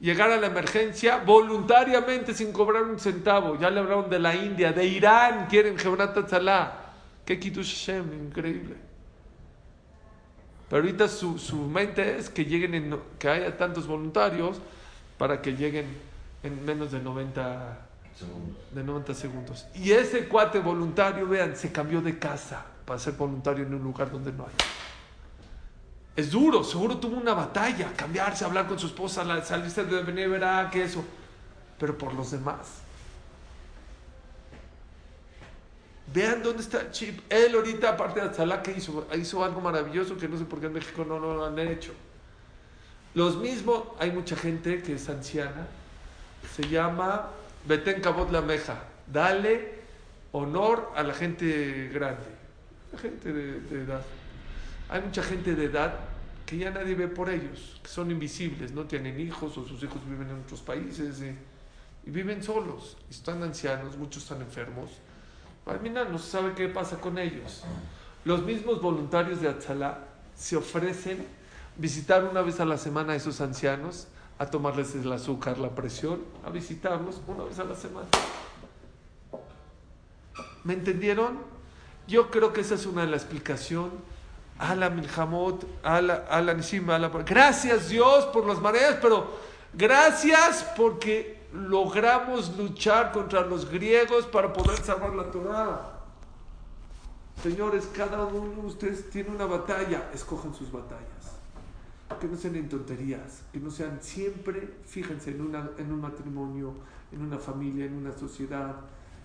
llegar 0.00 0.30
a 0.30 0.36
la 0.36 0.46
emergencia 0.46 1.18
voluntariamente 1.18 2.32
sin 2.32 2.52
cobrar 2.52 2.84
un 2.84 2.98
centavo. 2.98 3.58
Ya 3.58 3.70
le 3.70 3.80
hablaron 3.80 4.08
de 4.08 4.18
la 4.18 4.34
India, 4.34 4.72
de 4.72 4.86
Irán, 4.86 5.46
quieren 5.48 5.76
Hebrat 5.78 6.26
Tzalá. 6.26 6.76
Qué 7.24 7.38
Kiddush 7.38 7.86
Hashem, 7.86 8.26
increíble. 8.26 8.76
Pero 10.68 10.82
ahorita 10.82 11.08
su, 11.08 11.38
su 11.38 11.56
mente 11.56 12.16
es 12.16 12.30
que 12.30 12.44
lleguen 12.44 12.74
en, 12.74 13.00
que 13.18 13.28
haya 13.28 13.56
tantos 13.56 13.86
voluntarios 13.86 14.60
para 15.18 15.42
que 15.42 15.52
lleguen 15.56 15.86
en 16.44 16.64
menos 16.64 16.92
de 16.92 17.00
90, 17.00 17.78
de 18.72 18.84
90 18.84 19.14
segundos. 19.14 19.66
Y 19.74 19.90
ese 19.90 20.28
cuate 20.28 20.60
voluntario, 20.60 21.26
vean, 21.26 21.56
se 21.56 21.72
cambió 21.72 22.00
de 22.00 22.18
casa 22.18 22.64
para 22.90 22.98
ser 22.98 23.12
voluntario 23.12 23.64
en 23.64 23.72
un 23.72 23.84
lugar 23.84 24.10
donde 24.10 24.32
no 24.32 24.42
hay. 24.42 24.52
Es 26.16 26.28
duro, 26.28 26.64
seguro 26.64 26.96
tuvo 26.96 27.18
una 27.18 27.34
batalla, 27.34 27.92
cambiarse, 27.94 28.44
hablar 28.44 28.66
con 28.66 28.80
su 28.80 28.88
esposa, 28.88 29.24
salirse 29.44 29.84
de 29.84 30.02
Benevera, 30.02 30.68
que 30.72 30.82
eso. 30.82 31.04
Pero 31.78 31.96
por 31.96 32.12
los 32.14 32.32
demás. 32.32 32.82
Vean 36.12 36.42
dónde 36.42 36.64
está 36.64 36.90
chip. 36.90 37.20
Él 37.30 37.54
ahorita, 37.54 37.90
aparte 37.90 38.18
de 38.18 38.26
Atzalá, 38.26 38.60
que 38.60 38.72
hizo? 38.72 39.06
Algo 39.44 39.60
maravilloso 39.60 40.16
que 40.16 40.26
no 40.26 40.36
sé 40.36 40.44
por 40.44 40.58
qué 40.58 40.66
en 40.66 40.72
México 40.72 41.04
no, 41.04 41.20
no 41.20 41.32
lo 41.34 41.44
han 41.44 41.60
hecho. 41.60 41.92
Los 43.14 43.36
mismos, 43.36 43.84
hay 44.00 44.10
mucha 44.10 44.34
gente 44.34 44.82
que 44.82 44.94
es 44.94 45.08
anciana, 45.08 45.68
se 46.56 46.68
llama 46.68 47.28
Betén 47.66 48.00
Cabot 48.00 48.32
la 48.32 48.40
Meja. 48.40 48.82
Dale 49.06 49.78
honor 50.32 50.90
a 50.96 51.04
la 51.04 51.14
gente 51.14 51.88
grande, 51.94 52.39
gente 52.98 53.32
de, 53.32 53.82
edad. 53.82 54.02
Hay 54.88 55.02
mucha 55.02 55.22
gente 55.22 55.54
de 55.54 55.64
edad 55.66 55.94
que 56.46 56.58
ya 56.58 56.70
nadie 56.70 56.94
ve 56.94 57.08
por 57.08 57.30
ellos, 57.30 57.80
que 57.82 57.88
son 57.88 58.10
invisibles, 58.10 58.72
no 58.72 58.84
tienen 58.84 59.20
hijos 59.20 59.56
o 59.56 59.64
sus 59.64 59.82
hijos 59.82 60.00
viven 60.08 60.28
en 60.28 60.40
otros 60.40 60.60
países 60.60 61.20
eh, 61.20 61.36
y 62.04 62.10
viven 62.10 62.42
solos. 62.42 62.96
Están 63.08 63.42
ancianos, 63.42 63.96
muchos 63.96 64.24
están 64.24 64.42
enfermos. 64.42 64.90
Al 65.66 65.78
final 65.78 66.10
no 66.10 66.18
se 66.18 66.30
sabe 66.30 66.54
qué 66.54 66.68
pasa 66.68 67.00
con 67.00 67.18
ellos. 67.18 67.62
Los 68.24 68.42
mismos 68.42 68.82
voluntarios 68.82 69.40
de 69.40 69.48
Atzalá 69.48 70.06
se 70.34 70.56
ofrecen 70.56 71.24
visitar 71.76 72.24
una 72.24 72.42
vez 72.42 72.60
a 72.60 72.64
la 72.64 72.76
semana 72.76 73.12
a 73.12 73.16
esos 73.16 73.40
ancianos, 73.40 74.08
a 74.38 74.46
tomarles 74.46 74.94
el 74.94 75.10
azúcar, 75.12 75.58
la 75.58 75.70
presión, 75.74 76.22
a 76.44 76.50
visitarlos 76.50 77.20
una 77.26 77.44
vez 77.44 77.58
a 77.58 77.64
la 77.64 77.76
semana. 77.76 78.08
¿Me 80.64 80.74
entendieron? 80.74 81.59
Yo 82.10 82.28
creo 82.28 82.52
que 82.52 82.62
esa 82.62 82.74
es 82.74 82.86
una 82.86 83.02
de 83.02 83.06
las 83.06 83.22
explicaciones. 83.22 83.92
Ala 84.58 84.90
Milhamot, 84.90 85.64
ala, 85.84 86.26
ala 86.28 86.52
Nishim, 86.54 86.90
ala. 86.90 87.08
Gracias 87.08 87.88
Dios 87.88 88.26
por 88.26 88.46
las 88.46 88.60
mareas, 88.60 88.98
pero 89.00 89.30
gracias 89.72 90.64
porque 90.76 91.46
logramos 91.52 92.58
luchar 92.58 93.12
contra 93.12 93.42
los 93.42 93.70
griegos 93.70 94.26
para 94.26 94.52
poder 94.52 94.82
salvar 94.82 95.14
la 95.14 95.30
Torah. 95.30 96.00
Señores, 97.40 97.88
cada 97.96 98.24
uno 98.24 98.62
de 98.62 98.66
ustedes 98.66 99.08
tiene 99.08 99.30
una 99.30 99.46
batalla, 99.46 100.10
escojan 100.12 100.52
sus 100.52 100.70
batallas. 100.72 101.38
Que 102.20 102.26
no 102.26 102.36
sean 102.36 102.56
en 102.56 102.68
tonterías, 102.68 103.42
que 103.52 103.60
no 103.60 103.70
sean 103.70 103.98
siempre, 104.02 104.78
fíjense, 104.84 105.30
en, 105.30 105.42
una, 105.42 105.70
en 105.78 105.92
un 105.92 106.00
matrimonio, 106.00 106.74
en 107.12 107.22
una 107.22 107.38
familia, 107.38 107.86
en 107.86 107.94
una 107.94 108.10
sociedad, 108.12 108.74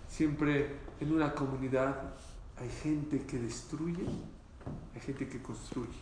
siempre 0.08 0.76
en 1.00 1.12
una 1.12 1.34
comunidad. 1.34 2.14
Hay 2.58 2.70
gente 2.70 3.26
que 3.26 3.38
destruye, 3.38 4.06
hay 4.94 5.02
gente 5.02 5.28
que 5.28 5.42
construye, 5.42 6.00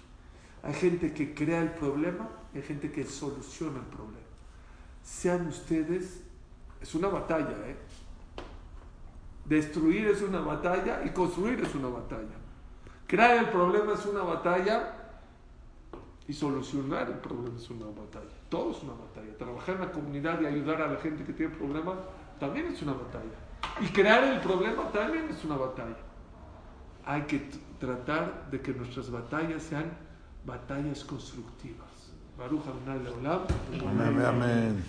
hay 0.62 0.74
gente 0.74 1.14
que 1.14 1.34
crea 1.34 1.62
el 1.62 1.72
problema, 1.72 2.30
hay 2.54 2.62
gente 2.62 2.92
que 2.92 3.06
soluciona 3.06 3.80
el 3.80 3.86
problema. 3.86 4.20
Sean 5.04 5.48
ustedes, 5.48 6.22
es 6.82 6.96
una 6.96 7.08
batalla, 7.08 7.58
¿eh? 7.68 7.76
Destruir 9.46 10.08
es 10.08 10.22
una 10.22 10.40
batalla 10.40 11.04
y 11.04 11.10
construir 11.10 11.60
es 11.60 11.76
una 11.76 11.90
batalla. 11.90 12.38
Crear 13.08 13.38
el 13.38 13.50
problema 13.50 13.94
es 13.94 14.06
una 14.06 14.22
batalla 14.22 15.04
y 16.28 16.34
solucionar 16.34 17.10
el 17.10 17.18
problema 17.18 17.58
es 17.58 17.70
una 17.70 17.88
batalla. 17.88 18.34
Todo 18.48 18.72
es 18.72 18.82
una 18.84 18.94
batalla. 18.94 19.38
Trabajar 19.38 19.76
en 19.76 19.82
la 19.82 19.92
comunidad 19.92 20.42
y 20.42 20.46
ayudar 20.46 20.82
a 20.84 20.88
la 20.88 21.00
gente 21.00 21.24
que 21.26 21.34
tiene 21.34 21.54
problemas 21.56 21.98
también 22.40 22.68
es 22.68 22.82
una 22.82 22.94
batalla. 22.94 23.36
Y 23.82 23.88
crear 23.88 24.24
el 24.24 24.40
problema 24.40 24.90
también 24.92 25.28
es 25.30 25.44
una 25.44 25.58
batalla. 25.58 25.98
Hay 27.06 27.24
que 27.24 27.50
tratar 27.80 28.50
de 28.50 28.62
que 28.62 28.74
nuestras 28.74 29.10
batallas 29.10 29.64
sean 29.64 29.92
batallas 30.46 31.04
constructivas. 31.04 32.14
Baruch 32.38 32.66
Adonai 32.68 33.04
Leolam. 33.04 33.42
Amén, 33.88 34.26
amén. 34.26 34.84